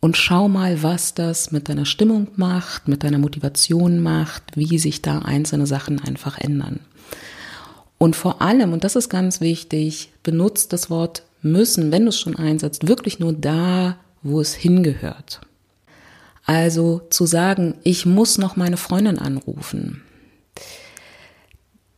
Und 0.00 0.16
schau 0.16 0.48
mal, 0.48 0.82
was 0.82 1.14
das 1.14 1.52
mit 1.52 1.68
deiner 1.68 1.84
Stimmung 1.84 2.28
macht, 2.36 2.88
mit 2.88 3.04
deiner 3.04 3.18
Motivation 3.18 4.00
macht, 4.00 4.56
wie 4.56 4.78
sich 4.78 5.02
da 5.02 5.20
einzelne 5.20 5.66
Sachen 5.66 6.00
einfach 6.00 6.38
ändern. 6.38 6.80
Und 7.98 8.16
vor 8.16 8.42
allem, 8.42 8.72
und 8.72 8.82
das 8.82 8.96
ist 8.96 9.08
ganz 9.08 9.40
wichtig, 9.40 10.12
benutzt 10.24 10.72
das 10.72 10.90
Wort 10.90 11.22
müssen, 11.40 11.92
wenn 11.92 12.02
du 12.02 12.08
es 12.08 12.18
schon 12.18 12.36
einsetzt, 12.36 12.88
wirklich 12.88 13.20
nur 13.20 13.32
da, 13.32 13.96
wo 14.22 14.40
es 14.40 14.54
hingehört. 14.54 15.40
Also 16.44 17.02
zu 17.10 17.26
sagen, 17.26 17.76
ich 17.84 18.04
muss 18.04 18.38
noch 18.38 18.56
meine 18.56 18.76
Freundin 18.76 19.18
anrufen 19.20 20.02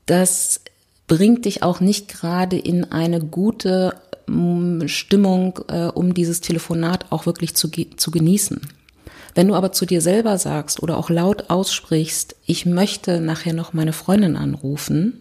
das 0.07 0.61
bringt 1.07 1.45
dich 1.45 1.63
auch 1.63 1.81
nicht 1.81 2.09
gerade 2.09 2.59
in 2.59 2.93
eine 2.93 3.21
gute 3.21 3.95
mm, 4.27 4.87
Stimmung, 4.87 5.61
äh, 5.69 5.87
um 5.87 6.15
dieses 6.15 6.41
Telefonat 6.41 7.07
auch 7.11 7.27
wirklich 7.27 7.55
zu, 7.55 7.71
zu 7.71 8.11
genießen. 8.11 8.61
Wenn 9.35 9.49
du 9.49 9.55
aber 9.55 9.73
zu 9.73 9.85
dir 9.85 10.01
selber 10.01 10.39
sagst 10.39 10.83
oder 10.83 10.97
auch 10.97 11.11
laut 11.11 11.51
aussprichst, 11.51 12.37
ich 12.47 12.67
möchte 12.67 13.21
nachher 13.21 13.53
noch 13.53 13.73
meine 13.73 13.93
Freundin 13.93 14.37
anrufen, 14.37 15.21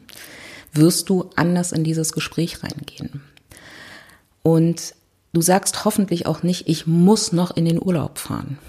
wirst 0.71 1.09
du 1.09 1.29
anders 1.35 1.71
in 1.71 1.83
dieses 1.83 2.13
Gespräch 2.13 2.63
reingehen. 2.63 3.21
Und 4.43 4.93
du 5.33 5.41
sagst 5.41 5.85
hoffentlich 5.85 6.27
auch 6.27 6.43
nicht, 6.43 6.67
ich 6.67 6.85
muss 6.85 7.31
noch 7.31 7.55
in 7.55 7.65
den 7.65 7.81
Urlaub 7.81 8.19
fahren 8.19 8.59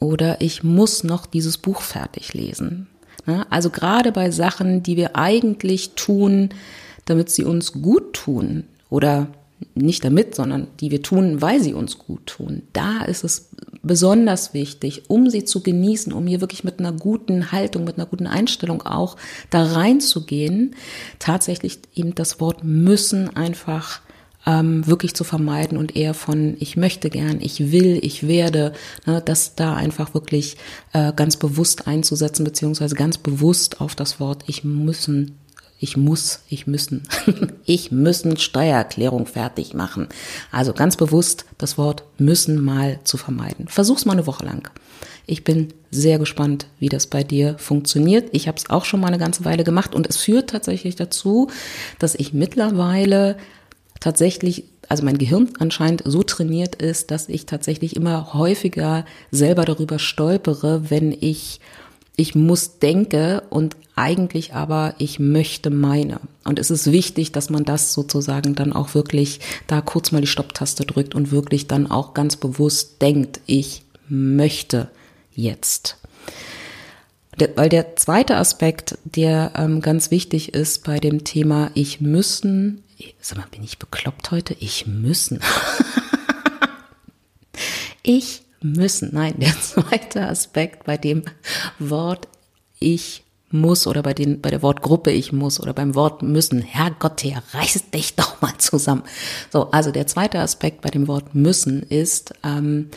oder 0.00 0.40
ich 0.40 0.62
muss 0.62 1.04
noch 1.04 1.26
dieses 1.26 1.58
Buch 1.58 1.80
fertig 1.82 2.32
lesen? 2.32 2.86
Also 3.50 3.70
gerade 3.70 4.12
bei 4.12 4.30
Sachen, 4.30 4.82
die 4.82 4.96
wir 4.96 5.16
eigentlich 5.16 5.90
tun, 5.94 6.50
damit 7.04 7.30
sie 7.30 7.44
uns 7.44 7.72
gut 7.72 8.14
tun 8.14 8.64
oder 8.90 9.28
nicht 9.74 10.04
damit, 10.04 10.34
sondern 10.34 10.68
die 10.80 10.90
wir 10.90 11.02
tun, 11.02 11.40
weil 11.40 11.60
sie 11.60 11.74
uns 11.74 11.98
gut 11.98 12.26
tun. 12.26 12.62
Da 12.72 13.02
ist 13.04 13.24
es 13.24 13.50
besonders 13.82 14.54
wichtig, 14.54 15.04
um 15.08 15.30
sie 15.30 15.44
zu 15.44 15.62
genießen, 15.62 16.12
um 16.12 16.26
hier 16.26 16.40
wirklich 16.40 16.64
mit 16.64 16.78
einer 16.78 16.92
guten 16.92 17.52
Haltung, 17.52 17.84
mit 17.84 17.96
einer 17.96 18.06
guten 18.06 18.26
Einstellung 18.26 18.82
auch 18.82 19.16
da 19.50 19.62
reinzugehen, 19.64 20.74
tatsächlich 21.18 21.78
eben 21.94 22.14
das 22.14 22.40
Wort 22.40 22.64
müssen 22.64 23.34
einfach 23.36 24.00
ähm, 24.46 24.86
wirklich 24.86 25.14
zu 25.14 25.24
vermeiden 25.24 25.78
und 25.78 25.96
eher 25.96 26.14
von 26.14 26.56
ich 26.60 26.76
möchte 26.76 27.10
gern, 27.10 27.40
ich 27.40 27.72
will, 27.72 27.98
ich 28.02 28.26
werde, 28.26 28.72
ne, 29.06 29.22
das 29.24 29.54
da 29.54 29.74
einfach 29.74 30.14
wirklich 30.14 30.56
äh, 30.92 31.12
ganz 31.14 31.36
bewusst 31.36 31.86
einzusetzen, 31.86 32.44
beziehungsweise 32.44 32.94
ganz 32.94 33.18
bewusst 33.18 33.80
auf 33.80 33.94
das 33.94 34.20
Wort 34.20 34.44
ich 34.46 34.64
müssen 34.64 35.38
ich 35.80 35.98
muss, 35.98 36.40
ich 36.48 36.66
müssen, 36.66 37.02
ich 37.66 37.92
müssen 37.92 38.38
Steuererklärung 38.38 39.26
fertig 39.26 39.74
machen. 39.74 40.08
Also 40.50 40.72
ganz 40.72 40.96
bewusst 40.96 41.44
das 41.58 41.76
Wort 41.76 42.04
müssen 42.16 42.62
mal 42.62 43.00
zu 43.04 43.18
vermeiden. 43.18 43.68
Versuch's 43.68 44.06
mal 44.06 44.12
eine 44.12 44.26
Woche 44.26 44.46
lang. 44.46 44.70
Ich 45.26 45.44
bin 45.44 45.74
sehr 45.90 46.18
gespannt, 46.18 46.66
wie 46.78 46.88
das 46.88 47.06
bei 47.06 47.22
dir 47.22 47.58
funktioniert. 47.58 48.28
Ich 48.32 48.48
habe 48.48 48.56
es 48.56 48.70
auch 48.70 48.84
schon 48.84 49.00
mal 49.00 49.08
eine 49.08 49.18
ganze 49.18 49.44
Weile 49.44 49.64
gemacht 49.64 49.94
und 49.94 50.06
es 50.06 50.16
führt 50.16 50.50
tatsächlich 50.50 50.96
dazu, 50.96 51.50
dass 51.98 52.14
ich 52.14 52.32
mittlerweile 52.32 53.36
tatsächlich, 54.04 54.64
also 54.90 55.02
mein 55.02 55.16
Gehirn 55.16 55.48
anscheinend 55.60 56.02
so 56.04 56.22
trainiert 56.22 56.74
ist, 56.74 57.10
dass 57.10 57.30
ich 57.30 57.46
tatsächlich 57.46 57.96
immer 57.96 58.34
häufiger 58.34 59.06
selber 59.30 59.64
darüber 59.64 59.98
stolpere, 59.98 60.90
wenn 60.90 61.10
ich 61.10 61.60
ich 62.16 62.34
muss 62.36 62.78
denke 62.78 63.42
und 63.50 63.76
eigentlich 63.96 64.54
aber 64.54 64.94
ich 64.98 65.18
möchte 65.18 65.70
meine. 65.70 66.20
Und 66.44 66.58
es 66.58 66.70
ist 66.70 66.92
wichtig, 66.92 67.32
dass 67.32 67.48
man 67.48 67.64
das 67.64 67.92
sozusagen 67.92 68.54
dann 68.54 68.72
auch 68.72 68.94
wirklich 68.94 69.40
da 69.66 69.80
kurz 69.80 70.12
mal 70.12 70.20
die 70.20 70.28
Stopptaste 70.28 70.84
drückt 70.84 71.14
und 71.14 71.32
wirklich 71.32 71.66
dann 71.66 71.90
auch 71.90 72.12
ganz 72.12 72.36
bewusst 72.36 73.00
denkt, 73.02 73.40
ich 73.46 73.82
möchte 74.08 74.90
jetzt. 75.34 75.96
Weil 77.56 77.68
der 77.68 77.96
zweite 77.96 78.36
Aspekt, 78.36 78.96
der 79.04 79.52
ähm, 79.56 79.80
ganz 79.80 80.12
wichtig 80.12 80.54
ist 80.54 80.84
bei 80.84 81.00
dem 81.00 81.24
Thema 81.24 81.72
ich 81.74 82.00
müssen, 82.00 82.83
sag 83.20 83.38
mal, 83.38 83.46
bin 83.50 83.62
ich 83.62 83.78
bekloppt 83.78 84.30
heute? 84.30 84.54
Ich 84.60 84.86
müssen. 84.86 85.40
ich 88.02 88.42
müssen. 88.60 89.10
Nein, 89.12 89.34
der 89.38 89.58
zweite 89.60 90.26
Aspekt 90.26 90.84
bei 90.84 90.96
dem 90.96 91.22
Wort 91.78 92.28
ich 92.80 93.24
muss 93.50 93.86
oder 93.86 94.02
bei, 94.02 94.14
den, 94.14 94.40
bei 94.40 94.50
der 94.50 94.62
Wortgruppe 94.62 95.12
ich 95.12 95.32
muss 95.32 95.60
oder 95.60 95.72
beim 95.72 95.94
Wort 95.94 96.22
müssen. 96.22 96.60
Herrgott, 96.60 97.22
der 97.22 97.42
reiß 97.52 97.90
dich 97.92 98.16
doch 98.16 98.40
mal 98.42 98.56
zusammen. 98.58 99.04
So, 99.50 99.70
also 99.70 99.92
der 99.92 100.06
zweite 100.06 100.40
Aspekt 100.40 100.82
bei 100.82 100.90
dem 100.90 101.06
Wort 101.08 101.34
müssen 101.34 101.82
ist, 101.82 102.34
ähm, 102.42 102.90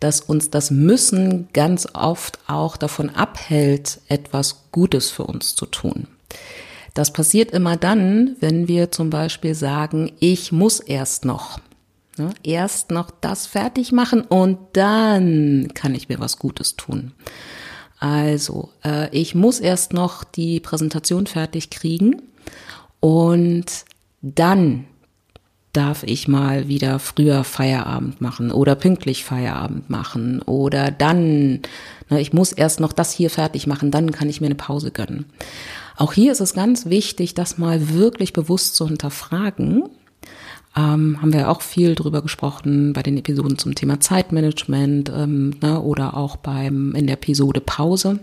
dass 0.00 0.20
uns 0.20 0.50
das 0.50 0.70
Müssen 0.70 1.48
ganz 1.52 1.88
oft 1.92 2.38
auch 2.46 2.76
davon 2.76 3.10
abhält, 3.10 4.00
etwas 4.08 4.64
Gutes 4.70 5.10
für 5.10 5.24
uns 5.24 5.54
zu 5.54 5.66
tun. 5.66 6.06
Das 6.96 7.12
passiert 7.12 7.50
immer 7.50 7.76
dann, 7.76 8.36
wenn 8.40 8.68
wir 8.68 8.90
zum 8.90 9.10
Beispiel 9.10 9.54
sagen, 9.54 10.12
ich 10.18 10.50
muss 10.50 10.80
erst 10.80 11.26
noch. 11.26 11.60
Ne? 12.16 12.30
Erst 12.42 12.90
noch 12.90 13.10
das 13.10 13.46
fertig 13.46 13.92
machen 13.92 14.22
und 14.22 14.56
dann 14.72 15.68
kann 15.74 15.94
ich 15.94 16.08
mir 16.08 16.20
was 16.20 16.38
Gutes 16.38 16.76
tun. 16.76 17.12
Also, 17.98 18.70
äh, 18.82 19.14
ich 19.14 19.34
muss 19.34 19.60
erst 19.60 19.92
noch 19.92 20.24
die 20.24 20.58
Präsentation 20.58 21.26
fertig 21.26 21.68
kriegen 21.68 22.22
und 23.00 23.66
dann 24.22 24.86
darf 25.74 26.02
ich 26.02 26.28
mal 26.28 26.66
wieder 26.66 26.98
früher 26.98 27.44
Feierabend 27.44 28.22
machen 28.22 28.50
oder 28.50 28.74
pünktlich 28.74 29.22
Feierabend 29.22 29.90
machen 29.90 30.40
oder 30.40 30.90
dann, 30.90 31.60
ne, 32.08 32.22
ich 32.22 32.32
muss 32.32 32.52
erst 32.52 32.80
noch 32.80 32.94
das 32.94 33.12
hier 33.12 33.28
fertig 33.28 33.66
machen, 33.66 33.90
dann 33.90 34.12
kann 34.12 34.30
ich 34.30 34.40
mir 34.40 34.46
eine 34.46 34.54
Pause 34.54 34.92
gönnen. 34.92 35.26
Auch 35.96 36.12
hier 36.12 36.32
ist 36.32 36.40
es 36.40 36.54
ganz 36.54 36.86
wichtig, 36.86 37.34
das 37.34 37.58
mal 37.58 37.90
wirklich 37.94 38.32
bewusst 38.32 38.76
zu 38.76 38.86
hinterfragen 38.86 39.84
ähm, 40.76 41.20
haben 41.20 41.32
wir 41.32 41.50
auch 41.50 41.62
viel 41.62 41.94
drüber 41.94 42.20
gesprochen 42.20 42.92
bei 42.92 43.02
den 43.02 43.16
Episoden 43.16 43.56
zum 43.56 43.74
Thema 43.74 43.98
Zeitmanagement 43.98 45.10
ähm, 45.14 45.56
ne, 45.62 45.80
oder 45.80 46.16
auch 46.16 46.36
beim 46.36 46.94
in 46.94 47.06
der 47.06 47.14
Episode 47.14 47.60
Pause. 47.60 48.20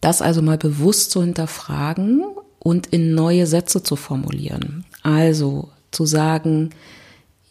Das 0.00 0.22
also 0.22 0.40
mal 0.40 0.56
bewusst 0.56 1.10
zu 1.10 1.20
hinterfragen 1.20 2.22
und 2.58 2.86
in 2.86 3.14
neue 3.14 3.46
Sätze 3.46 3.82
zu 3.82 3.96
formulieren. 3.96 4.86
Also 5.02 5.68
zu 5.90 6.06
sagen, 6.06 6.70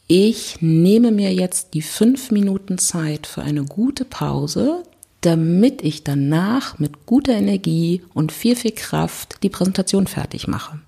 ich 0.07 0.61
nehme 0.61 1.11
mir 1.11 1.33
jetzt 1.33 1.73
die 1.73 1.81
fünf 1.81 2.31
Minuten 2.31 2.77
Zeit 2.77 3.27
für 3.27 3.41
eine 3.43 3.65
gute 3.65 4.05
Pause, 4.05 4.83
damit 5.21 5.83
ich 5.83 6.03
danach 6.03 6.79
mit 6.79 7.05
guter 7.05 7.33
Energie 7.33 8.03
und 8.13 8.31
viel, 8.31 8.55
viel 8.55 8.71
Kraft 8.71 9.37
die 9.43 9.49
Präsentation 9.49 10.07
fertig 10.07 10.47
mache. 10.47 10.79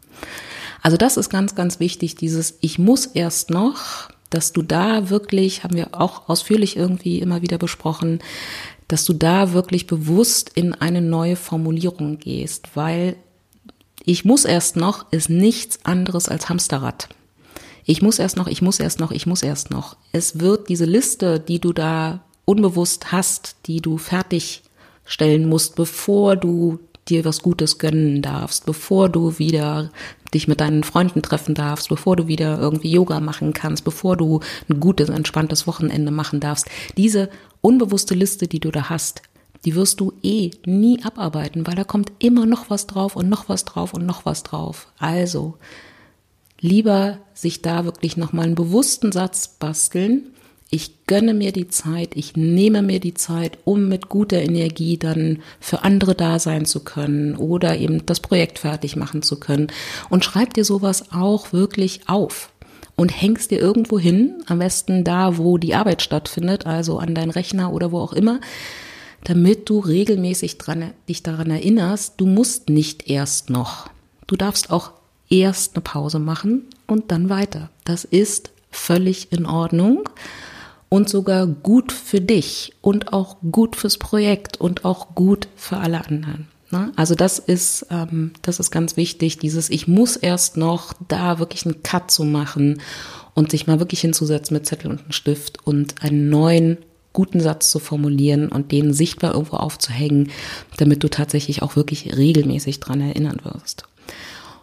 Also 0.82 0.98
das 0.98 1.18
ist 1.18 1.30
ganz, 1.30 1.56
ganz 1.56 1.80
wichtig, 1.80 2.16
dieses 2.16 2.58
Ich 2.62 2.80
muss 2.80 3.06
erst 3.06 3.50
noch, 3.50 4.10
dass 4.30 4.54
du 4.54 4.62
da 4.62 5.10
wirklich, 5.10 5.64
haben 5.64 5.76
wir 5.76 6.00
auch 6.00 6.30
ausführlich 6.30 6.78
irgendwie 6.78 7.20
immer 7.20 7.42
wieder 7.42 7.58
besprochen, 7.58 8.20
dass 8.88 9.06
du 9.06 9.14
da 9.14 9.54
wirklich 9.54 9.88
bewusst 9.88 10.52
in 10.56 10.74
eine 10.74 11.02
neue 11.02 11.36
Formulierung 11.36 12.18
gehst, 12.20 12.76
weil 12.76 13.16
ich 14.06 14.26
muss 14.26 14.46
erst 14.46 14.76
noch 14.76 15.12
ist 15.12 15.30
nichts 15.30 15.80
anderes 15.84 16.30
als 16.30 16.50
Hamsterrad. 16.50 17.10
Ich 17.86 18.02
muss 18.02 18.20
erst 18.20 18.38
noch, 18.38 18.48
ich 18.48 18.62
muss 18.62 18.80
erst 18.80 19.00
noch, 19.00 19.12
ich 19.12 19.26
muss 19.26 19.44
erst 19.44 19.72
noch. 19.72 19.98
Es 20.12 20.40
wird 20.40 20.70
diese 20.70 20.86
Liste, 20.86 21.40
die 21.40 21.60
du 21.60 21.74
da 21.74 22.22
unbewusst 22.50 23.12
hast, 23.12 23.58
die 23.68 23.80
du 23.80 24.00
fertigstellen 24.00 25.48
musst, 25.48 25.76
bevor 25.76 26.36
du 26.36 26.80
dir 27.08 27.24
was 27.24 27.44
Gutes 27.44 27.78
gönnen 27.78 28.24
darfst, 28.24 28.66
bevor 28.66 29.08
du 29.08 29.38
wieder 29.38 29.92
dich 30.34 30.48
mit 30.48 30.60
deinen 30.60 30.84
Freunden 30.84 31.22
treffen 31.22 31.54
darfst, 31.54 31.90
bevor 31.90 32.16
du 32.16 32.28
wieder 32.28 32.60
irgendwie 32.60 32.92
Yoga 32.92 33.20
machen 33.20 33.54
kannst, 33.54 33.84
bevor 33.84 34.18
du 34.18 34.40
ein 34.68 34.80
gutes, 34.80 35.10
entspanntes 35.10 35.68
Wochenende 35.68 36.12
machen 36.12 36.40
darfst. 36.40 36.66
Diese 36.98 37.30
unbewusste 37.62 38.16
Liste, 38.16 38.48
die 38.48 38.60
du 38.60 38.72
da 38.72 38.90
hast, 38.90 39.22
die 39.66 39.76
wirst 39.76 40.00
du 40.00 40.14
eh 40.24 40.50
nie 40.66 41.04
abarbeiten, 41.04 41.68
weil 41.68 41.76
da 41.76 41.84
kommt 41.84 42.12
immer 42.18 42.48
noch 42.48 42.72
was 42.72 42.88
drauf 42.88 43.16
und 43.16 43.30
noch 43.30 43.48
was 43.48 43.64
drauf 43.64 43.94
und 43.94 44.08
noch 44.08 44.26
was 44.26 44.42
drauf. 44.42 44.88
Also 44.98 45.58
lieber 46.60 47.20
sich 47.36 47.62
da 47.62 47.86
wirklich 47.86 48.18
nochmal 48.18 48.46
einen 48.46 48.56
bewussten 48.56 49.12
Satz 49.12 49.48
basteln, 49.48 50.32
ich 50.72 51.06
gönne 51.08 51.34
mir 51.34 51.52
die 51.52 51.68
Zeit, 51.68 52.12
ich 52.16 52.36
nehme 52.36 52.84
mir 52.84 53.00
die 53.00 53.16
Zeit, 53.16 53.58
um 53.66 53.88
mit 53.88 54.08
guter 54.08 54.40
Energie 54.40 54.98
dann 54.98 55.40
für 55.60 55.84
andere 55.84 56.14
da 56.14 56.38
sein 56.38 56.66
zu 56.66 56.84
können 56.84 57.36
oder 57.36 57.78
eben 57.78 58.06
das 58.06 58.20
Projekt 58.20 58.60
fertig 58.60 58.96
machen 58.96 59.24
zu 59.24 59.40
können. 59.40 59.68
Und 60.10 60.24
schreib 60.24 60.54
dir 60.54 60.64
sowas 60.64 61.12
auch 61.12 61.54
wirklich 61.54 62.02
auf 62.08 62.52
und 62.96 63.10
hängst 63.10 63.50
dir 63.50 63.60
irgendwo 63.60 63.98
hin, 63.98 64.44
am 64.46 64.60
besten 64.60 65.04
da, 65.04 65.40
wo 65.40 65.58
die 65.58 65.74
Arbeit 65.74 66.04
stattfindet, 66.04 66.68
also 66.68 67.00
an 67.00 67.16
deinen 67.16 67.32
Rechner 67.32 67.74
oder 67.74 67.92
wo 67.92 68.00
auch 68.00 68.14
immer, 68.14 68.40
damit 69.24 69.70
du 69.70 69.80
regelmäßig 69.80 70.60
dran, 70.60 70.92
dich 71.08 71.24
daran 71.24 71.50
erinnerst, 71.50 72.14
du 72.18 72.28
musst 72.28 72.70
nicht 72.70 73.10
erst 73.10 73.50
noch. 73.50 73.90
Du 74.28 74.36
darfst 74.36 74.70
auch 74.70 74.92
erst 75.30 75.76
eine 75.76 75.82
Pause 75.82 76.20
machen 76.20 76.66
und 76.86 77.12
dann 77.12 77.30
weiter. 77.30 77.72
Das 77.86 78.04
ist 78.04 78.52
völlig 78.70 79.32
in 79.32 79.48
Ordnung 79.48 80.08
und 80.90 81.08
sogar 81.08 81.46
gut 81.48 81.92
für 81.92 82.20
dich 82.20 82.74
und 82.82 83.14
auch 83.14 83.38
gut 83.52 83.76
fürs 83.76 83.98
Projekt 83.98 84.58
und 84.58 84.86
auch 84.86 85.16
gut 85.16 85.48
für 85.56 85.78
alle 85.78 86.04
anderen. 86.06 86.48
Ne? 86.72 86.92
Also 86.96 87.16
das 87.16 87.40
ist, 87.40 87.86
ähm, 87.90 88.32
das 88.42 88.60
ist 88.60 88.72
ganz 88.72 88.98
wichtig, 88.98 89.38
dieses 89.38 89.70
Ich 89.70 89.88
muss 89.88 90.16
erst 90.16 90.58
noch 90.58 90.94
da 91.08 91.40
wirklich 91.40 91.66
einen 91.66 91.82
Cut 91.84 92.12
zu 92.12 92.24
machen 92.24 92.82
und 93.34 93.52
sich 93.52 93.68
mal 93.68 93.80
wirklich 93.80 94.02
hinzusetzen 94.02 94.56
mit 94.56 94.66
Zettel 94.66 94.92
und 94.92 95.00
einem 95.02 95.12
Stift 95.12 95.66
und 95.66 96.04
einen 96.04 96.30
neuen 96.30 96.78
guten 97.14 97.40
Satz 97.40 97.72
zu 97.72 97.80
formulieren 97.80 98.50
und 98.50 98.72
den 98.72 98.94
sichtbar 98.94 99.34
irgendwo 99.34 99.58
aufzuhängen, 99.58 100.30
damit 100.78 101.04
du 101.04 101.10
tatsächlich 101.10 101.62
auch 101.64 101.76
wirklich 101.76 102.16
regelmäßig 102.16 102.80
dran 102.80 103.02
erinnern 103.02 103.42
wirst. 103.44 103.84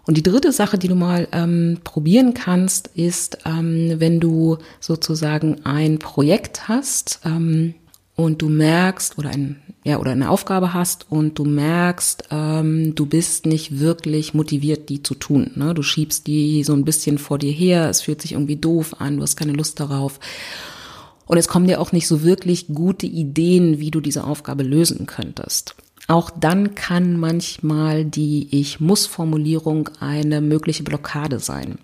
Und 0.06 0.16
die 0.16 0.22
dritte 0.22 0.52
Sache, 0.52 0.78
die 0.78 0.88
du 0.88 0.94
mal 0.94 1.26
ähm, 1.32 1.78
probieren 1.82 2.32
kannst, 2.32 2.88
ist, 2.94 3.38
ähm, 3.44 3.94
wenn 3.98 4.20
du 4.20 4.58
sozusagen 4.80 5.64
ein 5.64 5.98
Projekt 5.98 6.68
hast 6.68 7.20
ähm, 7.24 7.74
und 8.14 8.40
du 8.40 8.48
merkst 8.48 9.18
oder 9.18 9.30
ein 9.30 9.56
ja 9.86 9.98
oder 9.98 10.10
eine 10.10 10.30
Aufgabe 10.30 10.74
hast 10.74 11.06
und 11.10 11.38
du 11.38 11.44
merkst, 11.44 12.24
ähm, 12.30 12.94
du 12.94 13.06
bist 13.06 13.46
nicht 13.46 13.78
wirklich 13.78 14.34
motiviert, 14.34 14.88
die 14.88 15.02
zu 15.02 15.14
tun. 15.14 15.52
Ne? 15.54 15.74
Du 15.74 15.82
schiebst 15.82 16.26
die 16.26 16.64
so 16.64 16.72
ein 16.72 16.84
bisschen 16.84 17.18
vor 17.18 17.38
dir 17.38 17.52
her, 17.52 17.88
es 17.88 18.02
fühlt 18.02 18.20
sich 18.20 18.32
irgendwie 18.32 18.56
doof 18.56 18.96
an, 19.00 19.16
du 19.16 19.22
hast 19.22 19.36
keine 19.36 19.52
Lust 19.52 19.78
darauf. 19.78 20.18
Und 21.26 21.38
es 21.38 21.48
kommen 21.48 21.66
dir 21.66 21.80
auch 21.80 21.92
nicht 21.92 22.06
so 22.06 22.22
wirklich 22.22 22.68
gute 22.68 23.06
Ideen, 23.06 23.78
wie 23.80 23.90
du 23.90 24.00
diese 24.00 24.24
Aufgabe 24.24 24.62
lösen 24.62 25.06
könntest. 25.06 25.74
Auch 26.08 26.30
dann 26.30 26.74
kann 26.74 27.18
manchmal 27.18 28.04
die 28.04 28.48
Ich 28.52 28.80
muss 28.80 29.06
Formulierung 29.06 29.90
eine 29.98 30.40
mögliche 30.40 30.84
Blockade 30.84 31.40
sein. 31.40 31.78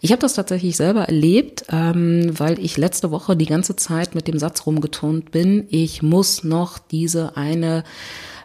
Ich 0.00 0.12
habe 0.12 0.20
das 0.20 0.34
tatsächlich 0.34 0.76
selber 0.76 1.02
erlebt, 1.02 1.64
ähm, 1.70 2.32
weil 2.38 2.58
ich 2.58 2.78
letzte 2.78 3.10
Woche 3.10 3.36
die 3.36 3.46
ganze 3.46 3.76
Zeit 3.76 4.14
mit 4.14 4.28
dem 4.28 4.38
Satz 4.38 4.64
rumgeturnt 4.64 5.30
bin, 5.30 5.66
ich 5.68 6.02
muss 6.02 6.42
noch 6.42 6.78
diese 6.78 7.36
eine 7.36 7.84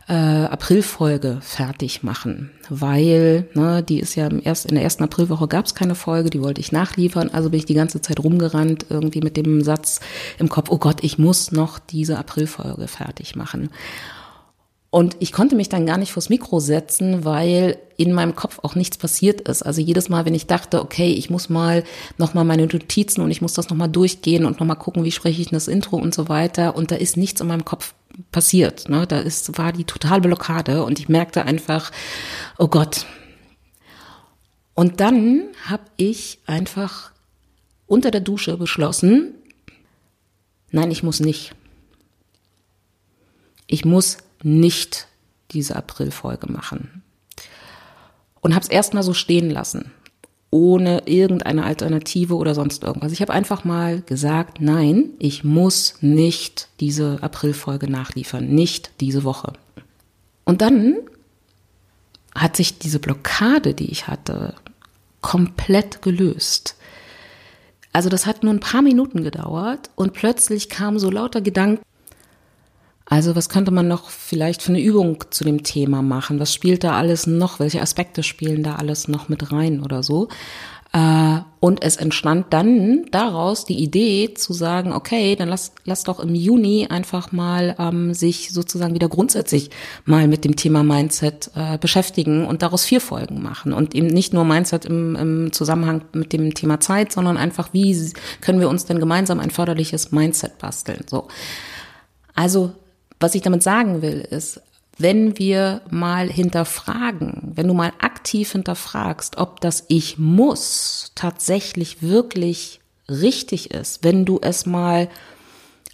äh, 0.08 0.14
Aprilfolge 0.14 1.40
fertig 1.42 2.04
machen, 2.04 2.52
weil 2.70 3.48
ne, 3.56 3.82
die 3.82 4.00
ist 4.00 4.16
ja 4.16 4.28
im 4.28 4.42
erst, 4.44 4.68
in 4.68 4.76
der 4.76 4.84
ersten 4.84 5.04
Aprilwoche 5.04 5.48
gab 5.48 5.66
es 5.66 5.74
keine 5.74 5.96
Folge, 5.96 6.30
die 6.30 6.42
wollte 6.42 6.62
ich 6.62 6.72
nachliefern, 6.72 7.32
also 7.34 7.50
bin 7.50 7.60
ich 7.60 7.66
die 7.66 7.74
ganze 7.74 8.02
Zeit 8.02 8.24
rumgerannt 8.24 8.86
irgendwie 8.90 9.22
mit 9.22 9.36
dem 9.36 9.62
Satz 9.62 10.00
im 10.38 10.50
Kopf, 10.50 10.70
oh 10.70 10.78
Gott, 10.78 11.04
ich 11.04 11.18
muss 11.18 11.52
noch 11.52 11.80
diese 11.80 12.20
Aprilfolge 12.20 12.88
fertig 12.88 13.36
machen. 13.36 13.70
Und 14.92 15.18
ich 15.20 15.34
konnte 15.34 15.58
mich 15.58 15.68
dann 15.68 15.86
gar 15.86 15.98
nicht 15.98 16.14
vors 16.14 16.30
Mikro 16.30 16.62
setzen, 16.62 17.26
weil 17.26 17.78
in 17.98 18.14
meinem 18.14 18.34
Kopf 18.34 18.60
auch 18.62 18.76
nichts 18.76 18.98
passiert 18.98 19.42
ist. 19.42 19.62
Also 19.62 19.82
jedes 19.82 20.08
Mal, 20.08 20.24
wenn 20.24 20.34
ich 20.34 20.48
dachte, 20.48 20.82
okay, 20.82 21.12
ich 21.12 21.30
muss 21.30 21.50
mal 21.50 21.84
nochmal 22.18 22.46
meine 22.46 22.66
Notizen 22.66 23.20
und 23.20 23.30
ich 23.30 23.42
muss 23.42 23.52
das 23.52 23.70
nochmal 23.70 23.90
durchgehen 23.90 24.46
und 24.46 24.62
nochmal 24.62 24.78
gucken, 24.78 25.04
wie 25.04 25.12
spreche 25.12 25.42
ich 25.42 25.50
das 25.50 25.68
Intro 25.68 25.98
und 25.98 26.16
so 26.16 26.30
weiter. 26.30 26.78
Und 26.78 26.92
da 26.92 26.96
ist 26.96 27.18
nichts 27.18 27.42
in 27.42 27.48
meinem 27.48 27.66
Kopf 27.66 27.94
passiert. 28.32 28.90
Ne? 28.90 29.08
Da 29.08 29.20
ist, 29.20 29.58
war 29.58 29.72
die 29.72 29.84
totale 29.84 30.22
Blockade 30.22 30.84
und 30.84 31.00
ich 31.00 31.10
merkte 31.10 31.44
einfach, 31.44 31.92
oh 32.58 32.68
Gott. 32.68 33.06
Und 34.74 35.00
dann 35.00 35.44
habe 35.68 35.84
ich 35.98 36.40
einfach 36.46 37.12
unter 37.88 38.12
der 38.12 38.22
Dusche 38.22 38.58
beschlossen, 38.58 39.36
nein, 40.72 40.92
ich 40.92 41.04
muss 41.04 41.20
nicht. 41.20 41.56
Ich 43.68 43.86
muss 43.86 44.18
nicht 44.44 45.08
diese 45.52 45.76
Aprilfolge 45.76 46.52
machen. 46.52 47.04
Und 48.42 48.54
habe 48.54 48.64
es 48.64 48.70
erstmal 48.70 49.04
so 49.04 49.14
stehen 49.14 49.50
lassen, 49.50 49.92
ohne 50.56 51.04
irgendeine 51.06 51.66
Alternative 51.66 52.36
oder 52.38 52.56
sonst 52.56 52.82
irgendwas. 52.82 53.12
Ich 53.12 53.20
habe 53.20 53.34
einfach 53.34 53.66
mal 53.66 54.00
gesagt, 54.06 54.62
nein, 54.62 55.10
ich 55.20 55.44
muss 55.44 55.96
nicht 56.00 56.70
diese 56.80 57.22
Aprilfolge 57.22 57.92
nachliefern, 57.92 58.48
nicht 58.48 58.92
diese 59.02 59.26
Woche. 59.26 59.52
Und 60.46 60.62
dann 60.62 60.96
hat 62.34 62.56
sich 62.56 62.80
diese 62.80 63.00
Blockade, 63.00 63.74
die 63.74 63.92
ich 63.92 64.08
hatte, 64.08 64.54
komplett 65.20 66.02
gelöst. 66.02 66.78
Also 67.92 68.08
das 68.08 68.26
hat 68.26 68.44
nur 68.44 68.54
ein 68.54 68.62
paar 68.62 68.82
Minuten 68.82 69.24
gedauert 69.24 69.90
und 69.96 70.14
plötzlich 70.14 70.70
kamen 70.70 71.00
so 71.00 71.12
lauter 71.12 71.42
Gedanken, 71.42 71.84
also 73.06 73.36
was 73.36 73.50
könnte 73.50 73.72
man 73.72 73.88
noch 73.88 74.10
vielleicht 74.10 74.64
für 74.64 74.70
eine 74.70 74.82
Übung 74.82 75.24
zu 75.30 75.44
dem 75.44 75.64
Thema 75.64 76.02
machen? 76.02 76.40
Was 76.40 76.54
spielt 76.54 76.84
da 76.84 76.96
alles 76.98 77.28
noch? 77.28 77.60
Welche 77.60 77.82
Aspekte 77.82 78.24
spielen 78.24 78.64
da 78.64 78.76
alles 78.76 79.08
noch 79.08 79.30
mit 79.30 79.52
rein 79.52 79.84
oder 79.84 80.02
so? 80.02 80.28
Äh, 80.92 81.42
und 81.60 81.84
es 81.84 81.98
entstand 81.98 82.48
dann 82.52 83.06
daraus 83.12 83.66
die 83.66 83.78
Idee 83.78 84.34
zu 84.34 84.54
sagen, 84.54 84.92
okay, 84.94 85.36
dann 85.36 85.50
lass, 85.50 85.74
lass 85.84 86.04
doch 86.04 86.20
im 86.20 86.34
Juni 86.34 86.88
einfach 86.90 87.32
mal 87.32 87.76
ähm, 87.78 88.16
sich 88.16 88.52
sozusagen 88.52 88.96
wieder 88.96 89.10
grundsätzlich 89.10 89.70
mal 90.06 90.28
mit 90.28 90.46
dem 90.46 90.56
Thema 90.56 90.84
Mindset 90.84 91.52
äh, 91.54 91.78
beschäftigen 91.78 92.46
und 92.46 92.64
daraus 92.64 92.86
vier 92.86 93.02
Folgen 93.02 93.44
machen. 93.44 93.72
Und 93.72 93.94
eben 93.94 94.08
nicht 94.08 94.34
nur 94.34 94.46
Mindset 94.46 94.86
im, 94.86 95.16
im 95.16 95.54
Zusammenhang 95.54 96.06
mit 96.14 96.34
dem 96.34 96.56
Thema 96.56 96.80
Zeit, 96.80 97.12
sondern 97.12 97.38
einfach, 97.38 97.70
wie 97.72 97.96
können 98.42 98.62
wir 98.62 98.70
uns 98.70 98.86
denn 98.86 99.00
gemeinsam 99.00 99.40
ein 99.40 99.52
förderliches 99.52 100.12
Mindset 100.12 100.58
basteln? 100.58 101.04
So. 101.08 101.28
Also 102.36 102.74
was 103.20 103.36
ich 103.36 103.42
damit 103.42 103.64
sagen 103.64 104.02
will, 104.02 104.20
ist, 104.20 104.62
wenn 104.98 105.38
wir 105.38 105.82
mal 105.90 106.30
hinterfragen, 106.30 107.52
wenn 107.56 107.68
du 107.68 107.74
mal 107.74 107.92
aktiv 108.00 108.52
hinterfragst, 108.52 109.38
ob 109.38 109.60
das 109.60 109.84
Ich 109.90 110.18
muss 110.18 111.12
tatsächlich 111.16 112.02
wirklich 112.02 112.80
richtig 113.10 113.72
ist, 113.72 114.04
wenn 114.04 114.26
du 114.26 114.40
es 114.42 114.66
mal 114.66 115.10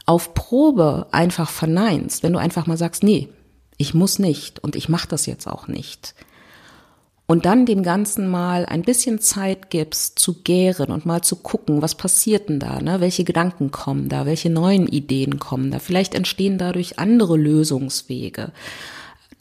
auf 0.06 0.34
Probe 0.34 1.08
einfach 1.12 1.50
verneinst, 1.50 2.24
wenn 2.24 2.34
du 2.34 2.40
einfach 2.40 2.68
mal 2.68 2.78
sagst, 2.78 3.04
nee, 3.04 3.30
ich 3.78 3.94
muss 3.94 4.20
nicht 4.20 4.60
und 4.60 4.76
ich 4.76 4.90
mache 4.90 5.08
das 5.08 5.26
jetzt 5.26 5.48
auch 5.48 5.68
nicht, 5.68 6.14
und 7.32 7.46
dann 7.46 7.66
dem 7.66 7.82
Ganzen 7.82 8.28
mal 8.28 8.66
ein 8.66 8.82
bisschen 8.82 9.20
Zeit 9.20 9.70
gibst 9.70 10.20
zu 10.20 10.42
gären 10.42 10.92
und 10.92 11.06
mal 11.06 11.22
zu 11.22 11.38
gucken, 11.38 11.82
was 11.82 11.96
passiert 11.96 12.50
denn 12.50 12.60
da, 12.60 12.82
ne? 12.82 13.00
welche 13.00 13.24
Gedanken 13.24 13.72
kommen 13.72 14.10
da, 14.10 14.26
welche 14.26 14.50
neuen 14.50 14.86
Ideen 14.86 15.40
kommen 15.40 15.72
da, 15.72 15.80
vielleicht 15.80 16.14
entstehen 16.14 16.58
dadurch 16.58 17.00
andere 17.00 17.38
Lösungswege 17.38 18.52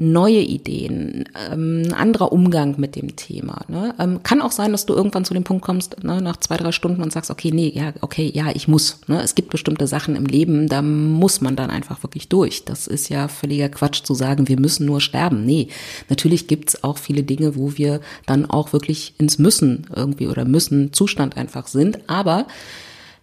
neue 0.00 0.40
Ideen, 0.40 1.24
ähm, 1.50 1.92
anderer 1.94 2.32
Umgang 2.32 2.74
mit 2.78 2.96
dem 2.96 3.16
Thema. 3.16 3.62
Ne? 3.68 3.94
Ähm, 3.98 4.22
kann 4.22 4.40
auch 4.40 4.50
sein, 4.50 4.72
dass 4.72 4.86
du 4.86 4.94
irgendwann 4.94 5.24
zu 5.24 5.34
dem 5.34 5.44
Punkt 5.44 5.62
kommst, 5.62 6.02
ne, 6.02 6.22
nach 6.22 6.38
zwei, 6.38 6.56
drei 6.56 6.72
Stunden 6.72 7.02
und 7.02 7.12
sagst, 7.12 7.30
okay, 7.30 7.50
nee, 7.52 7.70
ja, 7.74 7.92
okay, 8.00 8.30
ja, 8.34 8.46
ich 8.54 8.66
muss. 8.66 9.00
Ne? 9.06 9.22
Es 9.22 9.34
gibt 9.34 9.50
bestimmte 9.50 9.86
Sachen 9.86 10.16
im 10.16 10.24
Leben, 10.24 10.68
da 10.68 10.80
muss 10.80 11.40
man 11.40 11.54
dann 11.54 11.70
einfach 11.70 12.02
wirklich 12.02 12.28
durch. 12.28 12.64
Das 12.64 12.86
ist 12.86 13.10
ja 13.10 13.28
völliger 13.28 13.68
Quatsch 13.68 14.02
zu 14.02 14.14
sagen, 14.14 14.48
wir 14.48 14.58
müssen 14.58 14.86
nur 14.86 15.00
sterben. 15.00 15.44
Nee, 15.44 15.68
natürlich 16.08 16.48
gibt's 16.48 16.82
auch 16.82 16.96
viele 16.98 17.22
Dinge, 17.22 17.54
wo 17.54 17.76
wir 17.76 18.00
dann 18.26 18.46
auch 18.46 18.72
wirklich 18.72 19.14
ins 19.18 19.38
Müssen 19.38 19.86
irgendwie 19.94 20.28
oder 20.28 20.46
müssen 20.46 20.92
Zustand 20.94 21.36
einfach 21.36 21.66
sind. 21.66 21.98
Aber 22.08 22.46